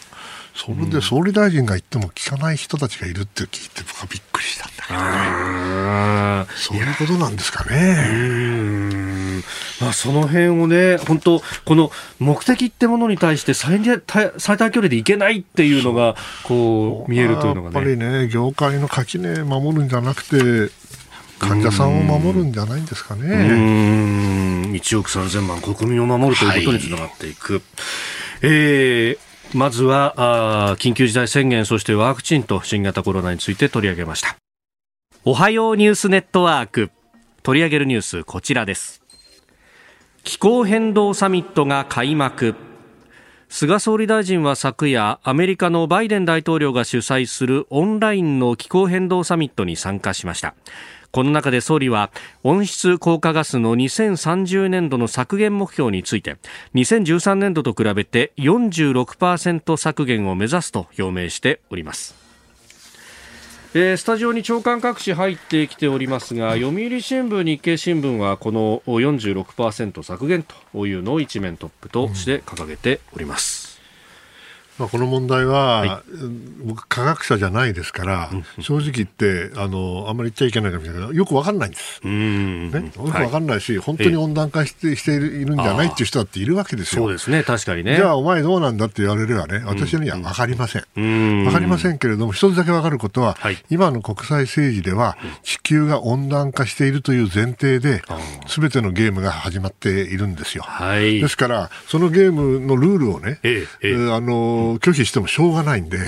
[0.56, 6.46] それで総理大臣が言っても聞かない人たちがいるって聞いて僕はびっくりしたんだけどね。
[6.56, 9.42] そういうことなんですかね。
[9.82, 13.80] まあ、その辺をね、本当、この目的ってものに対して最
[14.38, 17.76] 最短距離でいけないっていうのが、こう、見えるというのがね。
[17.76, 20.72] やっぱりね、業界の垣根守るんじゃなくて、
[21.38, 24.72] 患者さんを守るんじゃないんですかね。
[24.72, 27.52] 1億3000万国民を守るということにつながっていく。
[27.54, 27.62] はい、
[28.40, 30.14] えーまずは
[30.70, 34.36] あ緊急事態宣言そしてワクチンと新型コロナについて取り上げました。
[35.24, 36.90] おはようニュースネットワーク。
[37.42, 39.02] 取り上げるニュースこちらです。
[40.24, 42.54] 気候変動サミットが開幕。
[43.48, 50.56] 菅総理大臣は昨夜アメリカのバイデン大統領が主催するオンラインの気候変動サミットに参加しました。
[51.16, 52.10] この中で総理は
[52.44, 56.36] 温室効果ガスの2030年度の削減目標について
[56.74, 62.14] 2013年度と比べて46%削減を目指すと表明しております
[63.72, 73.65] えー、スタジオに長官各紙入ってきておりますが読売新聞、日経新聞はこの46%削減というのを一面トップとして掲げております。
[74.78, 76.02] まあ、この問題は、はい、
[76.64, 82.00] 僕、科学者じゃないですから、うん、正直言ってあの、あんまり言っちゃいけないかもしれないけど、よく分かんないんです。
[82.06, 87.02] ね、よく分かんないし、はい、本当に温暖化してしているんじゃないっていう人だっているわけですよ。
[87.02, 87.96] そうですね、確かにね。
[87.96, 90.84] じゃあ、お前どうなんだって言われればね、私には分かりません。
[90.94, 98.02] 分かりませんけれども、一つだけ分かることは、はい、今の国際政治では、地球が温暖化しているという前提で、
[98.46, 100.64] すべてのゲームが始まっているんですよ。
[100.66, 104.12] はい、ですから、そのゲームのルールをね、えええ。
[104.12, 105.98] あの拒否してもしょうがないんで、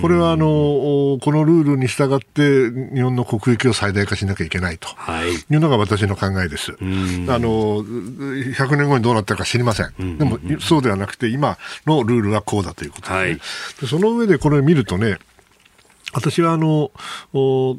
[0.00, 4.88] これはあのこのルールに従って日本の国益を最大化しなきゃいけないと。
[5.24, 5.54] い。
[5.56, 6.72] うのが私の考えです。
[6.72, 10.18] あの100年後にどうなったか知りません。
[10.18, 13.34] でもそうではなくて今のルールはこうだということです、ね、はい、
[13.80, 15.18] でその上でこれを見るとね
[16.16, 16.90] 私はあの、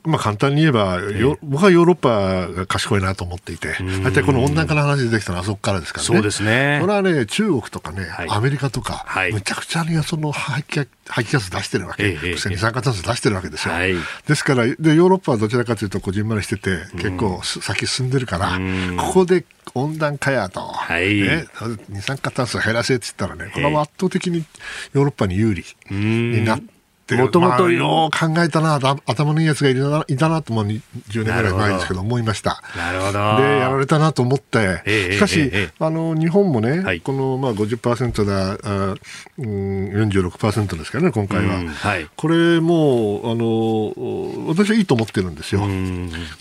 [0.04, 6.08] まあ、簡単に言えば、えー、僕はヨーロッパが賢いなと思っていて、大体この温暖化の話できたのはあそこからですからね。
[6.08, 6.78] そうですね。
[6.80, 13.74] これはね、中国とかね、はい、アメリカとか、はい、むちゃくちゃにその排気排気ガス出してるわけ、えー、二酸化炭素出してるわけですよ。
[13.74, 13.96] はい、
[14.28, 18.60] ですからで、ヨーロッパはどちらかというと、こじんまりしてて、結構先進んでるから、
[18.98, 21.22] ここで温暖化やと、はい。
[21.22, 21.48] ね、
[21.90, 24.46] 二酸化炭素減らせって言ったらね、これは圧倒的に
[24.94, 26.77] ヨーロッパに有利になって、
[27.16, 30.82] もともと、よう考えたな、頭のいいやつがいるないたなと、もう10
[31.24, 32.62] 年ぐらい前ですけど、思いました。
[32.76, 33.12] なるほど。
[33.12, 38.96] で、やられたなと思って、しかし、あの、日本もね、はい、この、まあ50%だ、あ
[39.38, 41.64] うん、46%ですからね、今回は。
[41.74, 45.62] はい、これもう、あの、私はいいと思ってるんですよ。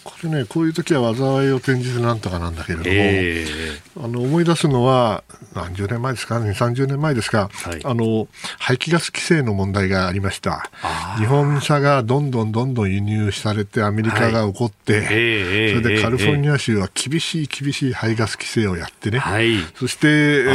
[0.05, 5.22] これね、こういう時は災いを転じてなんとかなんだけれども、あの、思い出すのは、
[5.55, 6.40] 何十年前ですか？
[6.40, 10.55] ね、30年前ですか、はい、あの、排気ガス規制の問題がありました。
[11.18, 20.10] 日本車がどんどんどんどん輸入されてアメリカが起こって、はい、それでカリフォルニア州は厳しい厳しい排ガス規制をやってね、はい、そして、え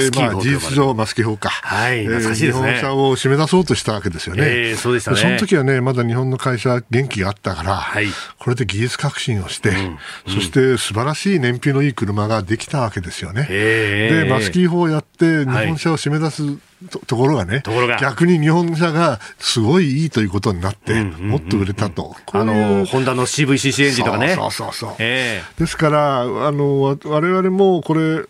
[0.09, 4.43] ー、まあ、事実上マスキ法か、はい、ね、日本車を締め出そうとしたわけですよね。
[4.45, 5.17] えー、そうでしたね。
[5.17, 8.07] その時はね、まだ日本の会社元気があったから、はい、
[8.39, 13.43] これで技術革新をして、うん、そして素晴らしい燃費のいい車ができたわけですよね。
[13.49, 16.43] で、マスキー法をやって日本車を締め出す、
[16.89, 17.63] とところがね、
[17.99, 22.15] 逆に日本車がすごいいいということになって、もっと売れたと。
[22.31, 24.35] あの、ホンダの CVCC エンジンとかね。
[24.35, 24.95] そうそうそう。
[24.99, 28.23] えー、ですから、あの、我々もこれ、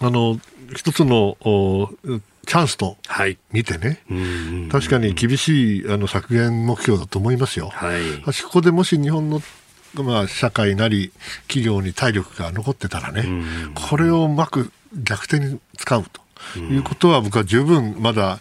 [0.00, 0.38] あの、
[0.74, 1.36] 一つの、
[2.46, 2.96] チャンスと
[3.52, 4.16] 見てね、は
[4.68, 7.68] い、確かに厳しいあの削減目標だと思いますよ。
[7.68, 8.00] はい、
[8.42, 9.42] ここでもし日本の
[9.94, 11.12] まあ、社会なり
[11.46, 13.24] 企業に体力が残ってたらね、
[13.74, 16.20] これをうまく逆転に使うと。
[16.58, 18.40] いうことは僕は十分まだ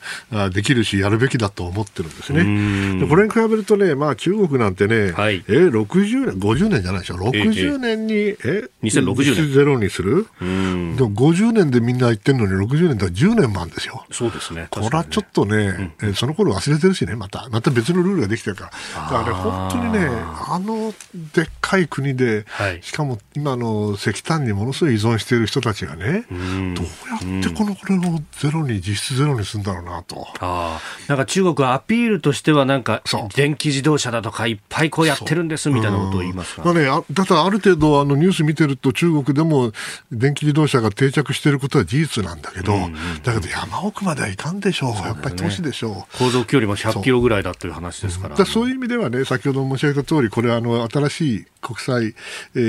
[0.53, 2.99] できるし、やるべきだと思ってるんですね。
[2.99, 9.53] でこれに比べるとね、まあ、中国なんてね、はい、え60年、50年じゃないでしょ、60年に、ええ2060年。
[9.53, 10.27] ゼロにする？
[10.39, 14.05] でも50年でみんな言ってるのに、60年では10年もあるんですよ。
[14.12, 14.67] そうですね。
[14.69, 19.19] これはちょっとね、うん、その頃忘れてるしね、また、また別のルールができてるから。
[19.19, 20.93] だから、ね、本当にね、あの
[21.33, 26.86] でっかい国で、はい、しかも今の石炭にものすごい依存している人たちがね、どう
[27.33, 30.28] やってこの、これをゼロに、実質ゼロにするんだろうなと。
[30.39, 33.02] あなんか中国はアピールとしては、なんか
[33.36, 39.71] 電気自動車だとか、いっぱいこうやってるんですみたいなことを言いますか、まあね、あだからある程度あのニュース見てると、中国でも
[40.12, 46.17] 電気自動車が定着していることは事実なんだけど、うんうんうん、だけど山奥まではいかんでしょう、うね、やっぱり都市でしょう。
[46.17, 48.45] 航続距離も100キロぐらいだという話ですから。
[48.45, 48.67] そう。
[48.69, 52.15] いう意味ではね、先ほど申し上げた通り、これはあの新しい国際、
[52.56, 52.60] え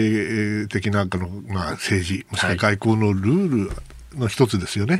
[0.67, 3.73] ー、的なあの、まあ、政治、もしくは外交のルール、
[4.17, 4.97] の一つですよね。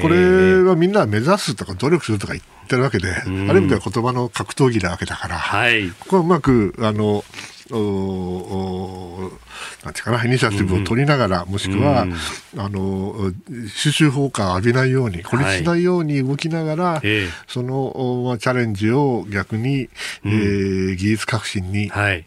[0.00, 7.24] これはみんな目指すとか努力するとか言ってるわけで、ある意味では言葉の格闘技なわけだから、はい、ここはうまく、あの、
[7.70, 9.30] お
[9.84, 12.06] なんていうかな、イニシアチブを取りながら、もしくは、
[12.56, 13.32] あの、
[13.68, 17.02] 収集放火を浴びないように、孤立しないように動きながら、はい、
[17.46, 19.88] その、まあ、チャレンジを逆に、
[20.24, 22.26] えー、技術革新に、はい。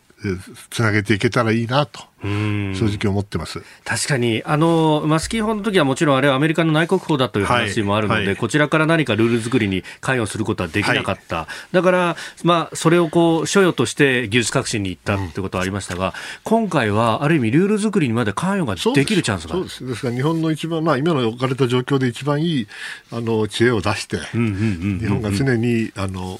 [0.69, 3.61] つなげていけたらいいなと正直思ってます。
[3.83, 4.43] 確かに。
[4.45, 8.27] あのマスキー法の時はもちろんあれはアメリカの内国法だという話もあるので、はい。
[8.27, 16.11] はい、こちらから何かルール作りに関与することはできなかった、はい、だから、まあ、それをこう所与として技術革新に行ったということはありましたが、うん、
[16.43, 19.55] 今回はある意味ルール作りにまで関与ができるチャンスが。
[19.55, 19.85] そうです。
[19.85, 22.67] ですから日本の一番、まあ、今の置かれた状況で一番いい
[23.11, 26.39] あの知恵を出して、日本が常にあの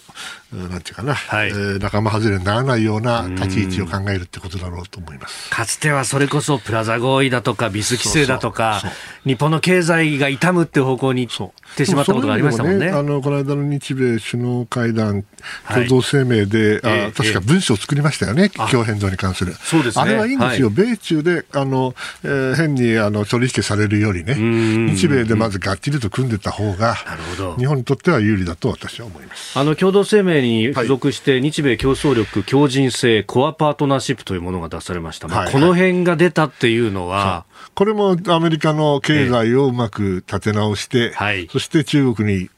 [0.51, 1.49] なんていうかな、はい。
[1.49, 5.49] えー、仲間外れにならないような立ち位置を考えるってことだろうと思います。
[5.71, 8.81] かつてはそれこそプラザ合意だとかビス規制だとか
[9.25, 11.27] 日本の経済が痛むって方向に
[11.75, 12.87] てしまったことがありましたもんね。
[12.87, 15.23] ねあのこの間の日米首脳会談
[15.67, 19.53] 共同声明で、はい、あ確か文書を作りましたよね、気候変動に関する。
[19.53, 24.35] そうですね、あれはいいんですよ、はい、米中であの、えー、変にあの取引されるよりね、
[24.93, 26.95] 日米でまずがっちりと組んでた方が、
[27.57, 29.57] 日本にとっては有利だと私は思います。
[29.57, 42.49] あの共同声明に付属して、日米競争力、強靭性、コアパートナーシップというものが出されました、まあ、この辺が出たっていうのは、これもアメリカの経済をうまく立て直して、はい、そして中国に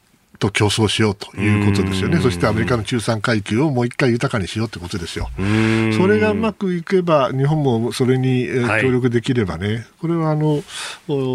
[0.44, 2.20] と競争しようということですよね。
[2.20, 5.30] そしてアメリカの中産階級をもう一回豊かにしようということですよ。
[5.38, 8.48] それがうまくいけば、日本もそれに
[8.82, 10.62] 協力できればね、はい、これはあの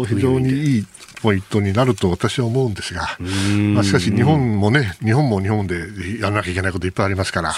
[0.05, 0.85] 非常にいい
[1.21, 3.17] ポイントになると私は思うんですが、
[3.73, 7.55] まあ、しかし日本もね、日本も日本でやらなきゃいけないこといっぱいありますから、ね、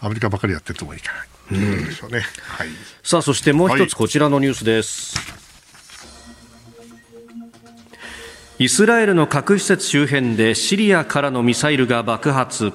[0.00, 1.12] アメリカばかりやってるともいいか
[1.50, 1.58] な。
[1.58, 2.20] うんでしょうね。
[2.20, 2.68] はい。
[3.02, 5.18] さあ、そしてもう一つこちらのニュースです。
[5.18, 5.43] はい
[8.56, 12.72] イスラエルの核施設周辺でシリアからのミサイルが爆発。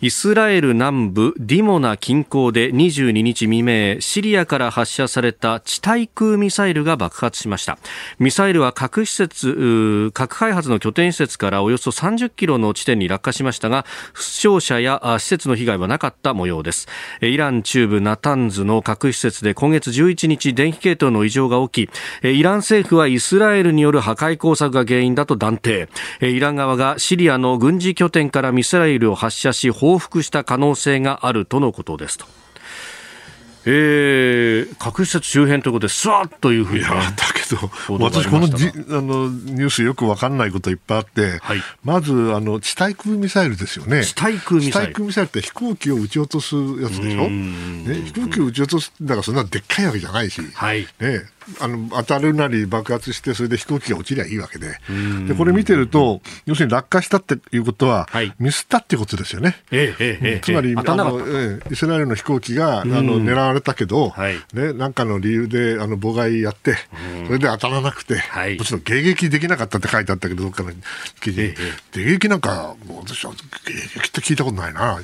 [0.00, 7.78] イスラエル南部ディモナ近郊で22日未明シリアから発射された地対空ミサイルが爆発しました。
[8.20, 16.86] ミサイルは核施設核開発の拠点施設からおよそ30キロの地点に落下しましたが負傷者や施設の被害はなかった模様です。
[17.20, 21.90] イラン中部ナタンズの核施設で今月11日電気系統の異常が起き
[22.22, 25.88] イラン政府はイスラエルによる破壊工作が原因だと断定。
[26.20, 32.26] イラン側がシリアの軍事拠点からミサイルを発射し報復した可能性があるとのことですと。
[33.64, 36.88] えー、核施設周辺ということで、スワッというふうに、ね、
[37.48, 38.70] けど、私、このじあ
[39.00, 44.92] のニュースよく分かんないこといっぱいあって、はい、まずあの地対空ミサイルですよね、地対空ミサイル。
[44.92, 51.22] 地対空ミサイルって飛行機を撃ち落とすやつでしょ、ね、飛行機を撃ち落とすだからそんなでっかいわけじゃないし、はい、ね、
[51.60, 54.78] あの当たるなり爆発して、それで飛行機が落ちりゃいいわけで、
[55.26, 59.56] でこれ見てると、要するに落下したっていうことは、はい、ミスったってことですよね。
[59.70, 66.76] ええええ、つまり、あのえイスラエルの飛行機があの狙われたけど、はい、ね、なんかの理由であの妨害やって、
[67.26, 70.72] それで当たらなくて、はい、もちろん迎撃できなかったって書いてあったけど、どっかの
[71.20, 74.98] 記事、ええ、迎撃なんか、もう私は迎撃って聞いたことないな、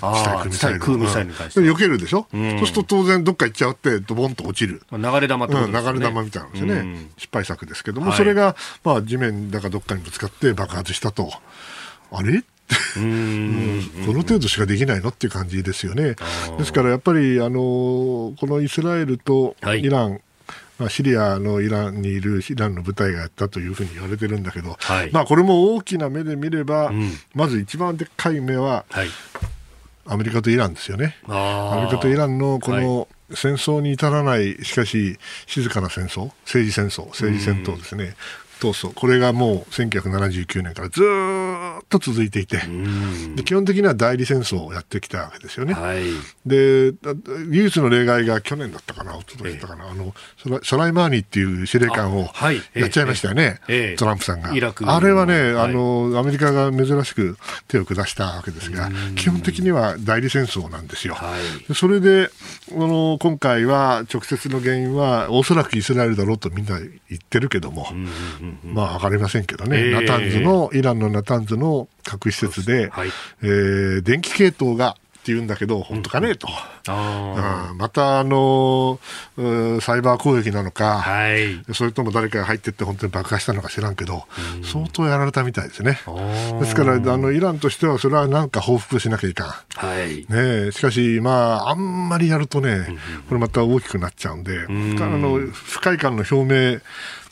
[0.50, 1.48] 地対空ミサイルに対。
[1.48, 4.82] 避けるでしょ、うそうすると当然、どっか行っちゃって、ドボンと落ちる。
[4.92, 5.92] 流れ玉ってことですね。
[5.92, 6.82] 流れ玉みたいなんですよね。
[6.82, 11.32] ね、失敗作ですけども、はい、それが、まあ、地面だかどっかにぶつかって爆発したと。
[12.10, 12.42] あれ？
[12.96, 15.10] うん、この程度しかできないの？
[15.10, 16.14] っていう感じですよね。
[16.58, 20.20] ですからやっぱり、あのこのイスラエルとイラン、はい
[20.78, 29.08] まあ、シリアのイランにいるイランの部隊がやったというふうに言われてるんだけど、はい、まあ、これも大きな目で見れば、うん、まず一番でっかい目は、はい、
[30.06, 31.16] アメリカとイランですよね。
[31.28, 38.16] アメリカとイランのこの戦争に至らない、しかし静かな戦争、政治戦争、政治戦闘ですね、
[38.60, 41.04] 闘争、これがもう1979年からずっ
[41.98, 42.60] と続いていて、
[43.36, 45.74] で基本的には代理戦争をやってきたわけですよね。
[45.74, 46.02] はい、
[46.46, 46.92] で、
[47.50, 50.14] 唯一の例外が去年だったかな、おととだったかな、えあの
[50.62, 52.28] ソライマーニっていう司令官を
[52.74, 54.50] やっちゃいましたよね、ええ、トランプさんが。
[54.50, 57.36] あれはね、あの、アメリカが珍しく
[57.68, 61.14] 手を下したわけですが、基本的には代理戦争なんですよ。
[61.14, 61.36] は
[61.70, 62.30] い、それで
[62.72, 67.86] あの、今回は直接の原因は、おそらくイスラエルだろうとみんな言ってるけども、
[68.64, 73.08] まあ、わかりませんけどね、えー、ナタンズの、イランのナタンズの核施設で、はい、
[73.42, 76.46] えー、電気系統がって言うんだけど、本当かねと、
[76.86, 76.92] う
[77.72, 79.00] ん、またあの
[79.80, 84.24] サイバー攻撃なのか、はい、それとも誰かが入っていって本当に爆破したのか知らんけど、
[84.62, 85.98] 相当やられたみたいですね。
[86.60, 89.46] ですからあの、イランとしてはそれはなんか報復しなきゃいかん。
[89.48, 92.86] はい、ね、しかし、まあ、あんまりやるとね、
[93.30, 96.80] これまた大きくなっちゃうんで、あの不快感の表明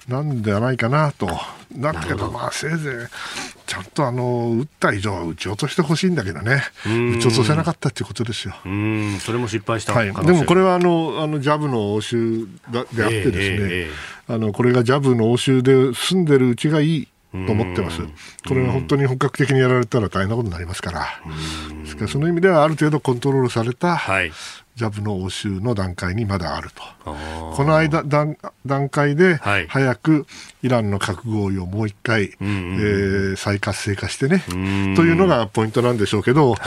[0.09, 1.29] なんではないかなと。
[1.75, 6.63] だけど、まあ、せいぜい、ちゃんとあの、撃った以上は撃ち落としてほしいんだけどね。
[6.85, 8.55] 撃ち落とせなかったっていうことですよ。
[8.65, 17.09] うん、それも失敗した、はい、でもこれはあの、あの、ジャブの応酬であってですね、えーえー、あの、これがジャブの応酬で済んでるうちがいい。
[17.33, 18.03] と思ってます。
[18.47, 21.07] これが本当に本格的にやられたら大変なことになりますから。
[21.83, 24.31] ですからその意味ではある程度コントロールされた、はい、
[24.75, 26.83] ジャブの応酬の段階にまだあると。
[27.05, 29.37] この間段段階で
[29.69, 30.27] 早く
[30.63, 34.45] イランの核合意をもう一回、はい、えー、再活性化してね、
[34.97, 36.59] というのがポイントなんでしょうけど、はい、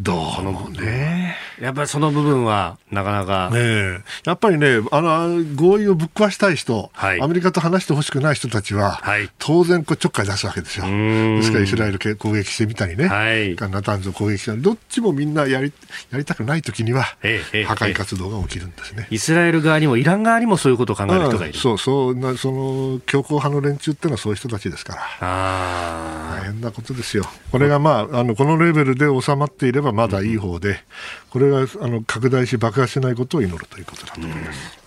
[0.00, 1.36] どうもね。
[1.60, 3.50] やっぱりその部分はなかなか。
[3.50, 10.86] ねやっぱりね、あの合意をぶっ壊したい人、はい、アメリカと話してほしくない人たちは、はい、当然こうちょっかい出すわけですよ。
[10.86, 15.72] ですからイスラエル攻撃してみたりね、はい、ナタンズを攻撃したり、どっちもみんなやり
[16.10, 19.06] やりたくないときには、破壊活動が起きるんですね。
[19.10, 21.58] イスラエル側にもイラン側にもそういうことを考える人がいる。
[21.58, 26.38] そうそうなその強硬派の連中っていうのはそういう人たちですから。
[26.40, 27.24] 大変なことですよ。
[27.50, 30.84] これがまああのこのレベルで収まっていればまだいい方で、
[31.30, 34.78] これがあの拡大し爆発しないことを祈るということだと思います。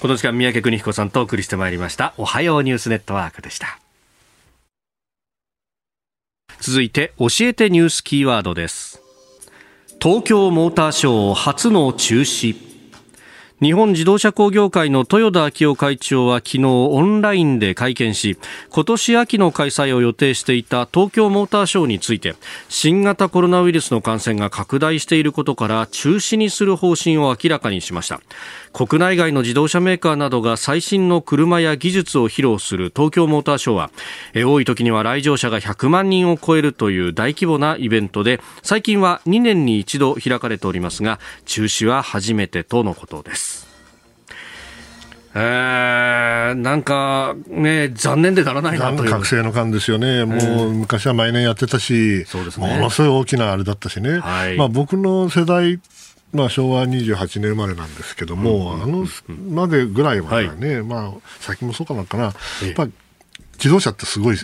[0.00, 2.14] この時間三宅邦彦さんとお送りしてまいりました。
[2.18, 3.78] おはようニュースネットワークでした。
[6.60, 9.00] 続いて教えてニュースキーワードです。
[10.00, 12.73] 東京モーターショー初の中止。
[13.64, 18.36] 日本自動車工業会の豊田昭夫会長は昨日オンラインで会見し
[18.68, 22.34] 今年秋の開催を予定していた東京モーターショーについて
[22.68, 28.20] 新型コロナウイルスの感染が拡大していることから中止にする方針を明らかにしました。
[28.74, 33.90] 国内外の自動車メーカーなどが最新の車や技術を披露する東京モーターショーは
[34.50, 43.64] 多い時には来場者が100万人を超えるという大規模なイベントで最近は2年に一度開かれておりますが中止は初めてとのことです
[45.36, 49.10] えー、なんかね、残念でならないなという。
[49.10, 50.24] 覚醒の感ですよね。
[50.24, 54.20] もう昔は毎年やってたし、そうですね、ものすごい大きなあれだったしね。
[54.20, 55.80] はい、まあ僕の世代
[56.34, 59.06] まあ、昭和28年生まれなんですけども、あの
[59.50, 62.34] までぐらいはね、はい、まあ、先もそうかなんかな、やっ
[62.74, 62.88] ぱ
[63.54, 64.36] 自動車ってすごい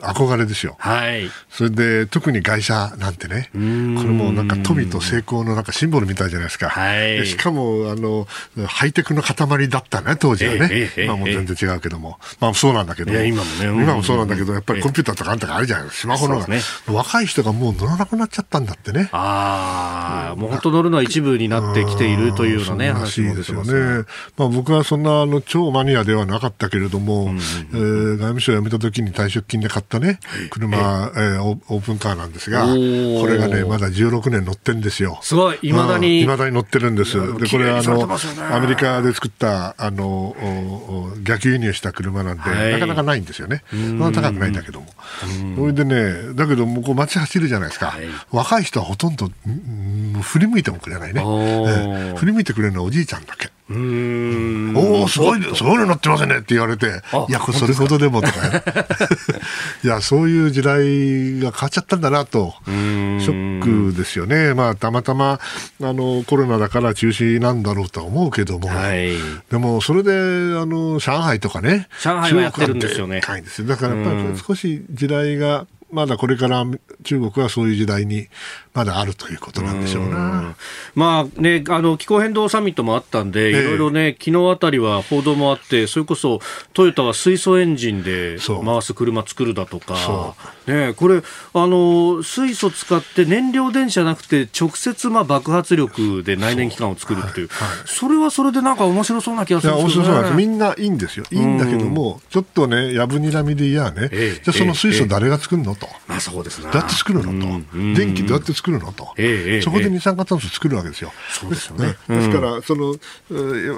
[0.00, 0.76] 憧れですよ。
[0.78, 1.30] はい。
[1.50, 6.68] それで、特に外車なんてね、これもなんか富と成功のなんかシンボルみたいじゃないですか。
[6.68, 7.26] はい。
[7.26, 8.26] しかも、あの、
[8.66, 10.68] ハイテクの塊だったね、当時はね。
[10.70, 12.18] ええまあもう全然違うけども。
[12.40, 13.20] まあそうなんだけども。
[13.20, 13.84] 今もね。
[13.84, 16.60] 今もそうなんだけど、やっぱりコンピューターとかあんたがあるじゃないスマホのが、ね。
[16.86, 19.08] 若い人がもう乗らなくなっちゃったんだってね。
[19.12, 24.04] ああ、もう本当乗るのは一部になってきているというようなね、話ですよね。
[24.36, 27.34] まあ僕はそんなあの超マニアではなかったけれども、
[27.72, 30.20] え外務省辞めた時に退職金で買ったね、
[30.50, 32.72] 車、えー、オープンカーなんですが、こ
[33.26, 35.18] れがね、まだ16年乗ってんですよ。
[35.22, 36.22] すごい、いまだに。
[36.22, 37.14] いまだに乗ってるんです。
[37.38, 38.08] で、これあの、
[38.52, 40.36] アメリカで作った、あの、
[41.22, 43.62] 逆輸入した車なんで、はい、なかなかないんですよね。
[43.98, 44.86] まあ高くないんだけども。
[45.56, 47.86] それでね、だけどもうこう街走るじゃないですか。
[47.86, 49.30] はい、若い人はほとんど、
[50.22, 51.20] 振り向いてもくれないね。
[51.20, 53.50] えー、振り向いてくれるのはおじいちゃんだけ。
[53.68, 56.86] おお、すごい、すごいの乗ってますねって言われて、
[57.28, 58.34] いや、それほどでもとか、
[59.82, 64.54] いや、そういう時代が変わっちゃったんだなと、ショックですよね。
[64.54, 65.40] まあ、たまたま、
[65.82, 69.10] あの、コロナだから中止なんだろうとは思うけども、はい、
[69.50, 70.14] でも、それで、あ
[70.64, 73.20] の、上海とかね、上海はやってるんですよね。
[73.20, 75.66] だからやっぱり少し時代が
[75.96, 76.62] まだこれから
[77.04, 78.28] 中国はそういう時代に
[78.74, 80.54] まだあるということなんでしょうな。
[80.94, 86.40] まあね、あの気候変動サミットもあったんで、いろいろね、昨日あたりは報道もあって、それこそ
[86.74, 90.34] トヨタは水素エンジンで回す車作るだとか、
[90.66, 91.22] ね、これ
[91.54, 105.85] あの、水素使って燃料電車じゃなくて、直接まあ爆発力で内燃機関を作るっていう、そはい、それはそれでなんか面白そうな気がするんですけど、ね、みんないいんですよ、いいんだけども、ちょっとね、やぶにらみでいやね、ええ、じゃあその水素誰が作るのと。
[106.06, 109.14] まあそうですどうやって作るのと、電気どうやって作るのと、
[109.62, 111.12] そこで二酸化炭素作るわけですよ。
[111.30, 111.96] そうですよね。
[112.08, 112.94] ですから、その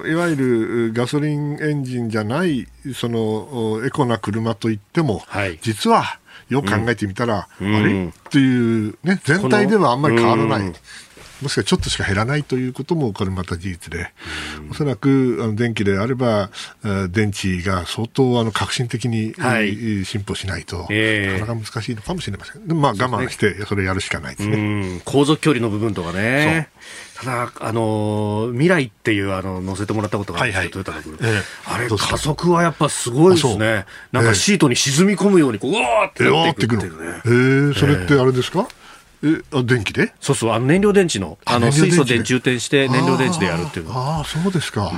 [0.07, 5.23] いわゆるガソリンエンジンじゃないそのエコな車といっても、
[5.63, 10.73] 実はよく考えてみたら、あれっていうね全体ではあんまり変わらない。
[11.43, 14.13] もしくはちょっとしか減らないということも、これまた事実で、
[14.71, 16.51] おそらくあの電気であれば、
[17.11, 22.67] 電池が相当あの革新的に、はい、進歩しないと、えー、なかなか難しいのかもしれません。
[22.67, 25.01] でまあ、我慢して、それやるしかないですね。
[25.05, 26.69] 航続距離の部分とかね。
[27.15, 31.19] ただ、あのー、未来っていう、あの、乗せてもらったことがあるんですよ、トヨタの車。
[31.67, 33.87] あれ、加速はやっぱすごいですね。
[34.13, 37.21] なんかシートに沈み込むように、こう、うわーってなっていくっていうね。
[37.25, 38.69] えー、それってあれですか？
[39.23, 40.13] えあ電気で？
[40.21, 44.93] そうそうあの燃料電池のあの水素で充填して燃料電池でやるっていうああそうですか。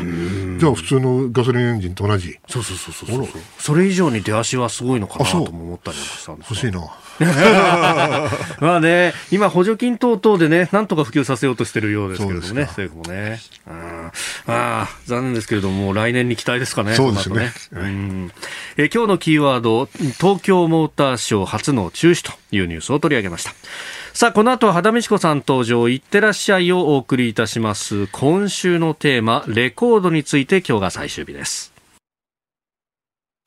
[0.59, 2.39] じゃあ普通のガソリンエンジンと同じ？
[2.49, 6.81] そうそうそうそうそれ以上に出足はすごいのかなとも思ったりしたんです欲しいな。
[8.61, 13.39] まあね、今、補助金等々でね、なんとか普及させようとしてるようですけれどもね、政府もね。
[13.67, 14.11] あ
[14.47, 17.37] あ、残念ですけれども、来年に期待ですかね、そうですね。
[17.37, 17.53] ね。
[17.73, 18.33] うん。
[18.79, 19.87] え今日のキーワード、
[20.19, 23.53] 東京モーターショー初の中止というニュースを取り上げました。
[24.13, 28.09] さあ、この後、は肌美智子さん登場、いってらっしゃいをお送りいたします。
[28.09, 31.73] 今週のテーマ、レコードについて今日が最終日です。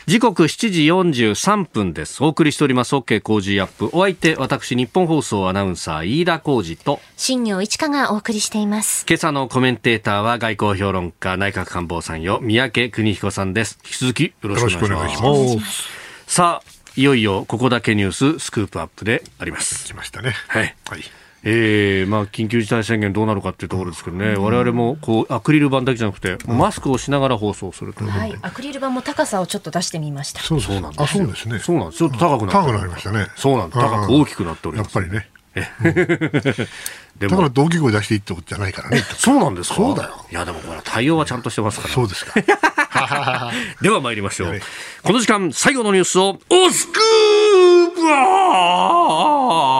[0.05, 2.23] 時刻7時43分です。
[2.23, 3.89] お送りしております OK 工事アップ。
[3.93, 9.05] お相手、私、日本放送アナウンサー、飯田浩二と、新業一華がお送りしています。
[9.07, 13.79] 今朝のコメンテーターは外交評論家、内閣官房参与、三宅邦彦さんです。
[13.83, 16.03] 引き続きよろしくお願いします。
[16.27, 19.85] さあ、いよいよここだけニューススクープアップであります。
[19.85, 20.33] 来ましたね。
[20.47, 20.75] はい。
[20.87, 21.01] はい。
[21.45, 30.41] えーまあ、緊急事態宣言どうなるかっていうところですけどね、われわれもこうアクリル板だけじゃなくて、マスクをしながら放送するということで、はい、アクリル板も高さをちょっと出してみました。
[30.41, 31.59] そうそうなんですあそうですね。
[31.59, 31.97] そうなんです。
[31.97, 33.27] ちょっと高くな高くなりましたね。
[33.35, 33.79] そうなんです。
[33.79, 34.95] 高く大きくなっております。
[34.95, 35.32] やっぱりね
[37.19, 39.03] だから同義語出していいってことじゃないからね。
[39.17, 39.75] そうなんですか？
[39.75, 40.25] そうだよ。
[40.31, 41.93] いや、でもこれ対応はちゃんとしてますから。
[41.93, 42.33] そうですか。
[43.81, 44.59] では参りましょう。
[45.03, 48.13] この時間、最後のニュースを、おスクープア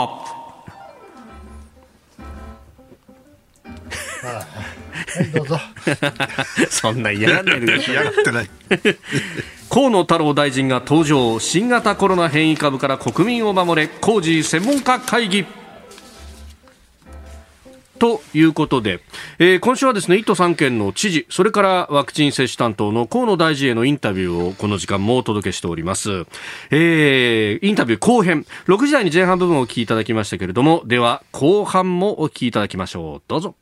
[0.06, 0.28] ップ
[4.28, 5.60] はいどうぞ
[6.70, 8.50] そんな嫌がってる嫌がってない
[9.70, 15.46] 河野太郎大臣が登場新型コロナ変異株から国民を守れ工事専門家会議
[18.00, 19.00] ということで、
[19.40, 26.26] えー、今週はですね、1都3県の知事、それからワクチン接種担当の河野大臣へのインタビューをこの時間もお届けしております。
[26.72, 33.22] えー、インタビュー後編、6時台に前半部分をお聞きいただきましたけれども、では後半もお聞きいただきましょう。
[33.28, 33.56] どうぞ。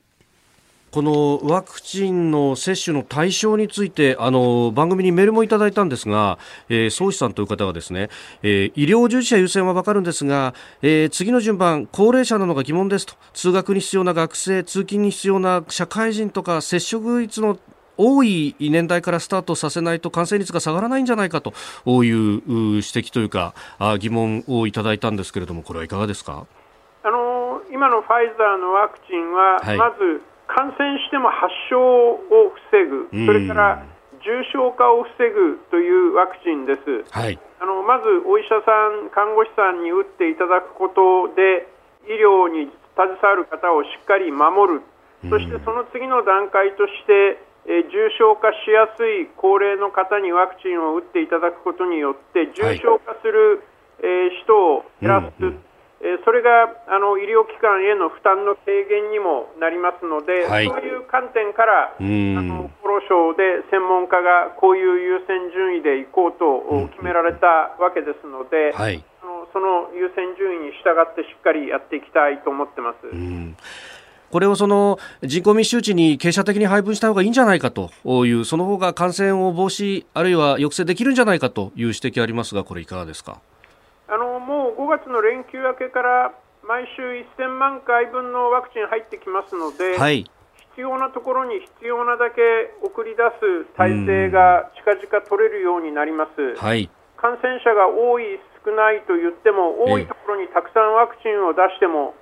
[0.92, 6.38] このワクチンの接種の対象についてあの番組にメールもいただいたんですが、
[6.68, 8.10] えー、宗師さんという方がですね、
[8.44, 13.14] えー、医療従事者優先は分かるんですが、えー、次の順番高齢者なのが疑問ですと。
[13.34, 17.58] 通学に必要な学生通勤に必要な社会人とか接触率の
[17.98, 21.54] 多い年代からスタートさせないと感染率が下がらないんじゃないかと
[21.86, 23.54] いう指摘というか
[24.00, 26.48] 疑問をいただいたんですけれどもこれはいかがですか？
[27.04, 30.22] あの今のファイザーのワクチンは、はい、まず
[30.52, 33.84] 感染しても発症を防ぐ、それから
[34.20, 37.08] 重症化を防ぐというワクチンです。
[37.12, 38.72] はい、あのまずお医者さ
[39.08, 41.68] ん、看護師さんに打っていただくことで
[42.06, 44.82] 医療に携わる方をしっかり守る、
[45.30, 53.64] そしてその次の段階として、え重症化しやすい高齢の方にワクチンを打っていただくことによって重症化する、
[54.04, 55.34] え人を減らす。
[55.40, 55.71] うんえ
[56.26, 73.06] それがあの医療機関への負担の軽減にもなりますので、はい、そういう観点からあの厚労省で専門家がこういう優先順位でいこうと決められたわけですので、はい、あのその優先順位に従ってしっかりやっていきたいと思ってます。
[74.32, 77.92] これをその人口密集地に傾斜的に配分した方がいいんじゃないかと
[78.26, 83.42] いう、その方が感染を防止、あるいは抑制できるんじゃないかという指摘ありますが、これ、いかがですか？
[84.42, 86.34] もう5月の連休明けから
[86.66, 90.26] 毎週1000万回分のワクチン入ってきますので、はい、
[90.72, 92.42] 必要なところに必要なだけ
[92.82, 96.56] 送り出す体制が近々取れるようになります。
[96.58, 102.14] はい、感染者が多い、少ないと言っても、多いところにたくさんワクチンを出しても、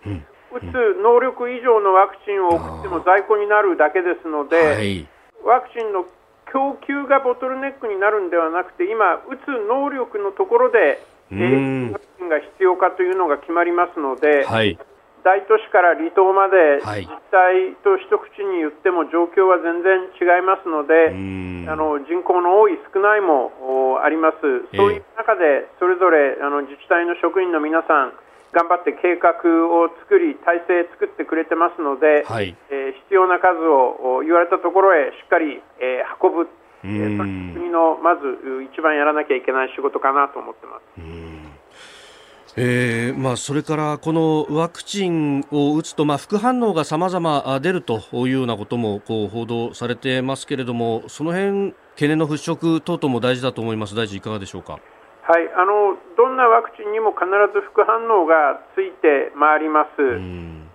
[0.52, 0.64] 打つ
[1.04, 5.08] 能力以上のワクチンを送っても在庫になるだけですので、はい、
[5.44, 6.06] ワクチンの
[6.52, 14.78] 供給がボトルネックになるんではなくて、今、打つ能力のところでワクチンが必要かというのが決まりますので、はい、
[15.24, 21.16] 大都市から離島まで自治体と一口に言っても状況は全然違いますので、
[21.72, 28.14] あの人口の多い、少ないもあります、そういう中でそれぞれあの自治体の職員の皆さん、
[28.52, 29.30] 頑張って計画
[29.70, 36.50] を作り、体制作ってくれてますので、はい、えー、必要な数を言われたところへしっかり、えー、運ぶ。
[36.82, 38.24] えー、国のまず
[38.72, 41.19] 一番やらなきゃいけない仕事かなと思ってます。
[42.58, 54.74] えーまあ、それからこのワクチンを打つと、まあ、副反応がさまざま出るというようなこともこう報道されてますけれども、その辺懸念の払拭等々も大事だと思います、大臣、いかがでしょうか？
[54.74, 54.80] は
[55.38, 60.02] いあのどんなワクチンにも必ず副反応がついてまいります。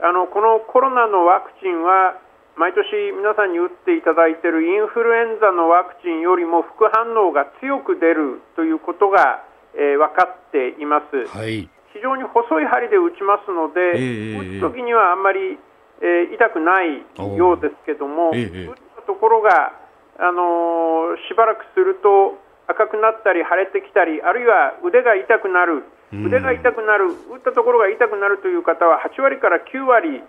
[0.00, 2.20] あのこのコロナのワクチンは
[2.56, 2.86] 毎年
[3.18, 9.42] 皆さんに打っていただいているインフルエンザのワクチンよりも副反応が強く出るということが、
[9.76, 15.58] えー、分かっています、はい、非常に細い針で打ちますので、えー、打つ時にはあんまり、
[16.02, 17.02] えー、痛くない
[17.36, 19.74] ようですけども、えー、打ったところが、
[20.18, 25.84] あのー、しばらくすると赤くなったり腫れてきたりあるいは腕が痛くなる
[26.22, 30.22] 腕が痛くなる、打ったところが痛くなるという方は8割から9割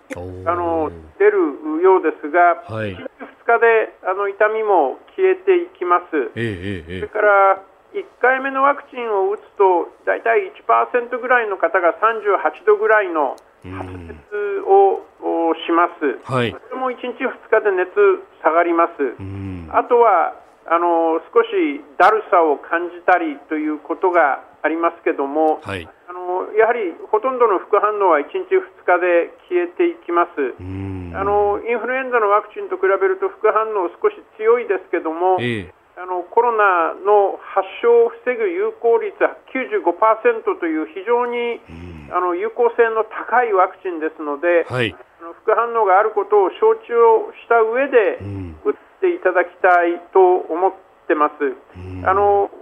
[0.44, 1.38] あの出る
[1.82, 3.06] ようですが、はい、1日、
[3.46, 7.00] 2日であの痛みも消えていきます、ええ。
[7.00, 7.62] それから
[7.96, 14.20] 1回目のワクチンを打つと大体1%ぐらいの方が38度ぐらいの発熱
[14.68, 15.00] を
[15.64, 17.88] します、はい、それも1日、2日で熱
[18.44, 19.16] 下がります。
[19.72, 20.36] あとは
[20.68, 30.54] あの少しだるさを感じたりということがありますけども、はい、あのやはりほとんどの副反応は1日、2日で消えていきます。
[31.16, 41.56] あのインフルエンザのワクチンと比べると副反応少し強いですけども、えー、あのコロナの発症を防ぐ有効率は95%という非常に
[42.12, 48.20] あの有効性の高いワクチンですので、はい、あの副反応があることを承知をした上で
[48.60, 50.20] 打っていただきたいと
[50.52, 50.76] 思っ
[51.08, 51.56] てます。
[52.04, 52.52] あの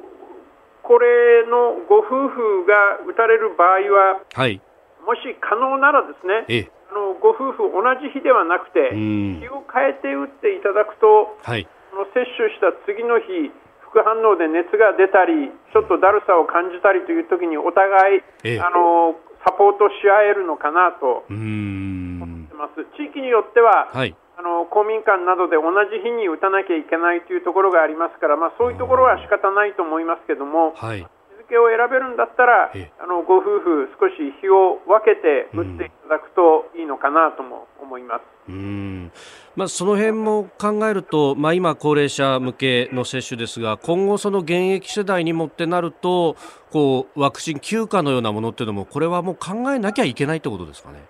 [0.87, 4.62] これのご夫婦が打たれる場合は、はい、
[5.03, 13.51] もし可能ならですね、あのご夫婦同じ日ではなくて、日を変えて打っていただくと、はい、の接種した次の日、
[13.91, 19.15] 副反応で熱が出たり、ちょっとだるさを感じたりというときに、お互い、あの
[19.47, 22.83] サポートし合えるのかなと思ってます。
[22.99, 24.15] 地域によっては、はい。
[24.37, 31.07] あの公民館などで同じ日に打たなきゃいけないというところがありますから、まあ、そういうところは仕方ないと思いますけども、はい、
[31.49, 38.23] 日付を選べるんだったら、あのご夫婦、少し日を分けて打っていただくといいのかなとも思います。
[38.49, 39.11] うん
[39.57, 46.37] まあ、その辺も考えると、まあ、今、高齢者向けの接種ですが今後、その現役世代にもってなると
[46.71, 51.01] こうワクチン休暇のようなものっていうのもこれはもう考えなきゃいけないってことですかね。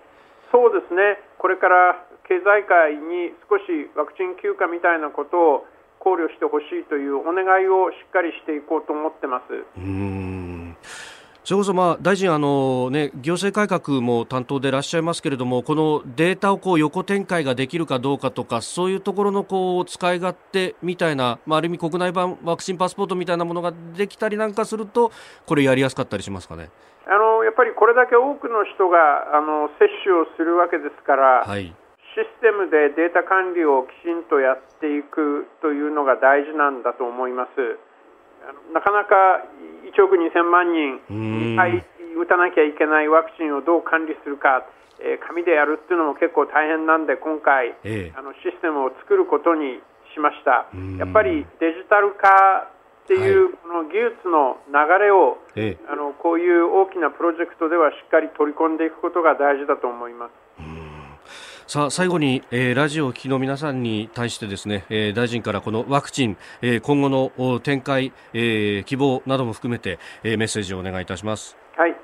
[0.51, 3.63] そうですねこれから経済界に少し
[3.95, 5.65] ワクチン休暇みたいなことを
[6.05, 9.45] 考慮してほしいというお願いをしっかりしていこうと思ってます。
[11.43, 25.11] それこそまあ大臣あの、ね、行政改革も担当でいらっしゃいますけれどもこのデータをこう横展開ができるかどうかとかそういうところのこう使い勝手みたいな、まあ、ある意味国内版ワクチンパスポートみたいなものができたりなんかすると
[25.45, 26.69] これやりやすかったりしますかね？
[27.05, 31.75] あのやっぱりこれだけ多くの人があの接種をするわけですから、はい、
[32.15, 37.75] システムでデータ管理をきちんとやっていくというのが大事なんだと思います。
[38.71, 39.43] なかなか
[39.83, 41.83] 1億2000万人2回
[42.15, 44.63] 打たなきゃいけないワクチンをどう管理するか、
[45.03, 50.71] えー、紙でやるっていうのも結構大変なんで今回、えー、あのシステムを作ることにしました。
[50.95, 52.71] やっぱりデジタル化
[53.03, 60.44] っていうこの技術の流れを、はい、あのこういう大きなプロジェクトではしっかり取り込んでいくことが大事だと思います。
[61.67, 71.57] さあ最後に、えー、ラジオを聴きの皆さんに対してですね、えー、大臣からこのワクチン、えー、今後の展開、えー、希望なども含めて、えー、メッセージをお願いいたします。
[71.75, 71.97] はい。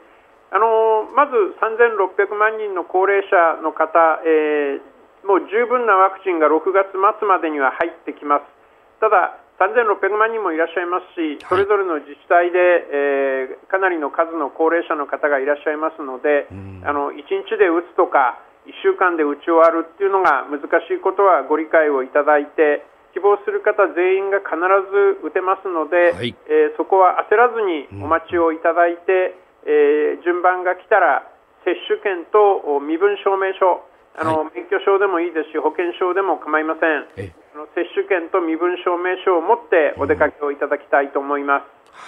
[0.50, 3.94] あのー、まず3600万人の高齢者の方、
[4.26, 8.50] えー、もう十分なワクチンが6月末までには入ってきます。
[8.98, 16.50] ただ3600万人もいらっしゃいますし、それぞれの自治体で、えー、かなりの数の高齢者の方がいらっしゃいますので、
[16.82, 29.36] あの1日で打つとか、1週間で打ち終わるっていうのが難しいことはご理解をいただいて希望する方全員が必ず打てますので、はい、えー、そこは焦らずにお待ちをいただいて、
[29.66, 31.28] うん、えー、順番が来たら
[31.66, 33.84] 接種券と身分証明書
[34.16, 37.34] あの、はい、免許証でもいいですし保険証でも構いません。
[37.76, 41.64] 接種券と身分証明書を持ってお出かけをいただきたいと思います。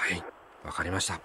[0.10, 0.24] うん、はい。
[0.66, 1.20] わかりました。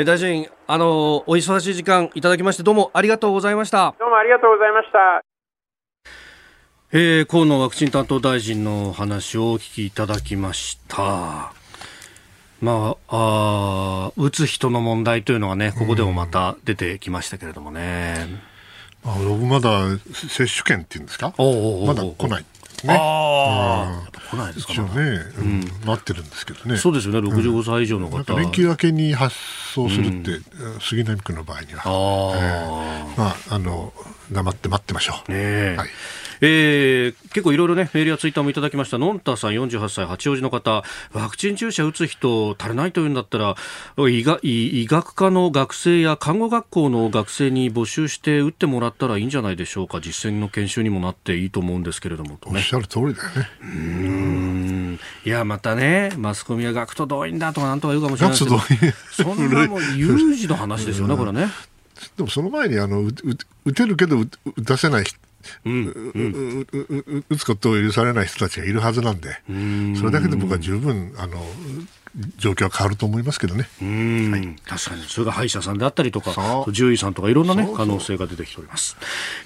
[0.00, 3.96] え大臣、あのお忙しい時間いただきましてどうもありがとうございました。
[3.98, 5.22] どうもありがとうございました。
[6.92, 11.52] えー、河野ワクチン担当大臣の話をお聞きいただきました。
[12.60, 18.24] まあ、あ打つ人の問題というのはね、ここでもまた出てきましたけれどもね。
[19.04, 21.34] うん、あ僕まだ接種券っていうんですか？
[21.36, 22.44] まだ来ない
[22.86, 22.94] ね。
[22.98, 24.88] ああ、来ないですかね。
[24.88, 26.76] ね、うん、待ってるんですけどね。
[26.76, 28.36] そうですよね、65歳以上の方。
[28.36, 29.34] 連休明けに発
[29.74, 30.40] 送するって、
[30.80, 31.82] 杉並区の場合には。
[31.84, 33.92] あ、まあ、あの、
[34.30, 35.32] 黙って待ってましょう。
[35.32, 35.88] ねはい。
[36.40, 38.98] えー、結構いろいろね、メールやツイッターもいただきました。
[38.98, 40.82] のんたさん48歳、八王子の方、
[41.12, 43.56] ワクチン注射打つ人足りないというんだったら、
[44.08, 50.00] 医学医学科の学生や看護学校の学生に募集して打ってもらったらいいんじゃないでしょうか。
[50.00, 53.48] 実践の研修にもなっていいと思うんですけれども、ね、おっしゃる通りだよね。
[53.62, 55.00] うん。
[55.24, 61.48] いや、またね、マスコミは学徒動員だとかなんとか言うかもしれないですけど、そんなもん有事の話ですよね、これね。
[62.16, 63.02] でもその前にあの
[63.64, 64.18] 打てるけど
[64.56, 65.04] 打たせない
[65.64, 66.66] うん、
[67.30, 69.38] 打つことを許されない人たちがいるはずなんで、
[69.98, 71.40] それだけで僕は十分あの
[72.36, 78.96] 状況は変わると思いますけどね、はい、確かにそれが歯医者さんであったりとか獣医さんとかいろんな、ね、可能性が出てきております、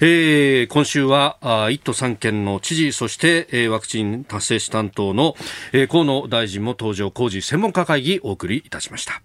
[0.01, 5.35] えー、今週はあ1都3県の知事そして、えー、ワクチン達成し担当の、
[5.71, 9.21] えー、河野大臣も登場工事専門家会議お送りいたしました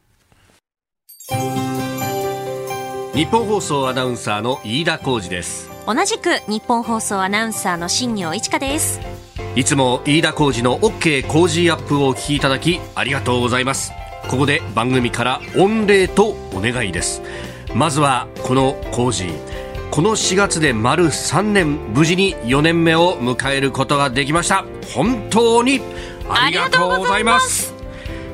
[3.19, 5.69] 日本放送アナウンサーの飯田浩二です。
[5.89, 9.01] 同じく日本放送アナウンサーの新業一華です。
[9.57, 13.91] いつも飯田浩二の OK 工事アップをお聞きいただきありがとうございます。
[14.31, 17.21] ここで番組から御礼とお願いです。
[17.75, 19.27] まずはこの工事。
[19.91, 24.65] この4月で丸3年無事に4年目を迎えることができました。
[24.95, 25.81] 本当に
[26.29, 27.78] ありがとうございます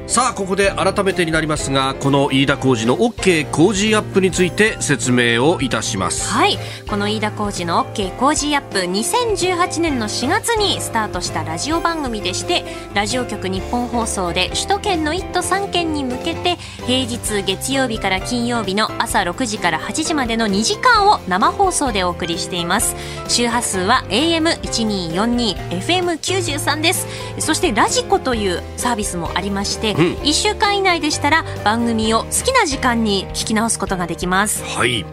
[0.07, 6.29] さあここで改めてになりますがこの飯田浩司の OK 工事アップについて説明をいたします。
[6.29, 6.59] はい。
[6.91, 22.95] この飯田浩司の OK 工事アップ2018年の4月にスタートしたラジオ番組でしてラジオ局日本放送で首都圏の1都3県に向けて平日月曜日から金曜日の朝6時から8時までの2時間を生放送でお送りしています。
[23.27, 27.07] 周波数は AM1242 FM93 です。
[27.39, 34.65] そしてラジコというサービスもありましてうん、1週間以内でしたら番組を好きな時間に聞き直すことができます。
[34.65, 35.07] はい、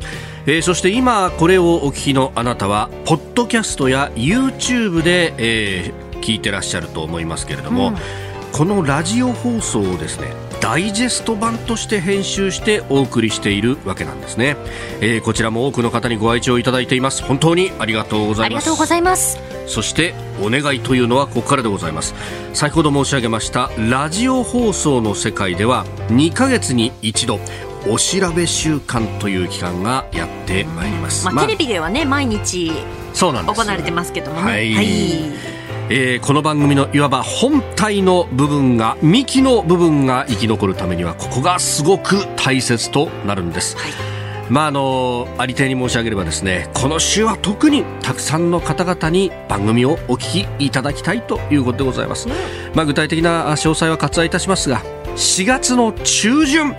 [0.45, 7.95] えー、そして今これをお聞きのあなたはポッドキャストや YouTube で、えー、聞いてらっしゃると思いますけれども、うん、
[8.51, 14.55] このラジオ放送をですねダイジェスト版として編集してお送りしているわけなんですね、
[15.01, 17.23] えー、こちらも多くの方にご愛聴いただいています。
[17.23, 18.45] 本当にありがとうございます。
[18.45, 19.39] ありがとうございます。
[19.65, 22.13] そしてお願いというのはここからでございます。
[22.53, 27.39] 先ほど申し上げましたラジオ放送の世界では2ヶ月に一度
[27.87, 32.71] お調べ週間という期間がやってまいります、まあ、テレビではね毎日
[33.15, 34.43] 行われてますけどもね。
[34.43, 35.60] はい、はい
[35.93, 43.75] えー、この番組のいわば本体の部分が幹の部分が生き残るためにはここがすごく大切となるんです。
[43.75, 43.91] はい。
[44.49, 52.27] まあ、あのありていに申し上げればですねこの週は特にたくさんの方々に番組をお聞きいただきたいということでございます、
[52.73, 54.81] まあ、具体的な詳細は割愛いたしますが
[55.15, 56.75] 4月の中旬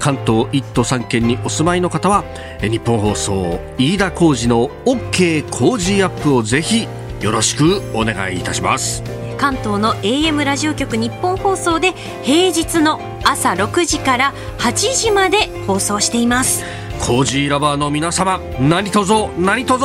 [0.00, 2.24] 関東1都3県にお住まいの方は
[2.60, 6.88] 日本放送飯田浩司の OK 工事アップをぜひ
[7.20, 9.02] よろしくお願いいたします。
[9.36, 11.92] 関東の AM ラジオ局日本放送で
[12.22, 16.64] 平日の朝6時から8時まで放送しています。
[17.00, 19.84] コージーラバーの皆様何卒何卒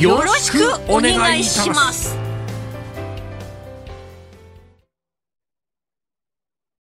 [0.00, 0.58] よろしく
[0.88, 2.25] お願いします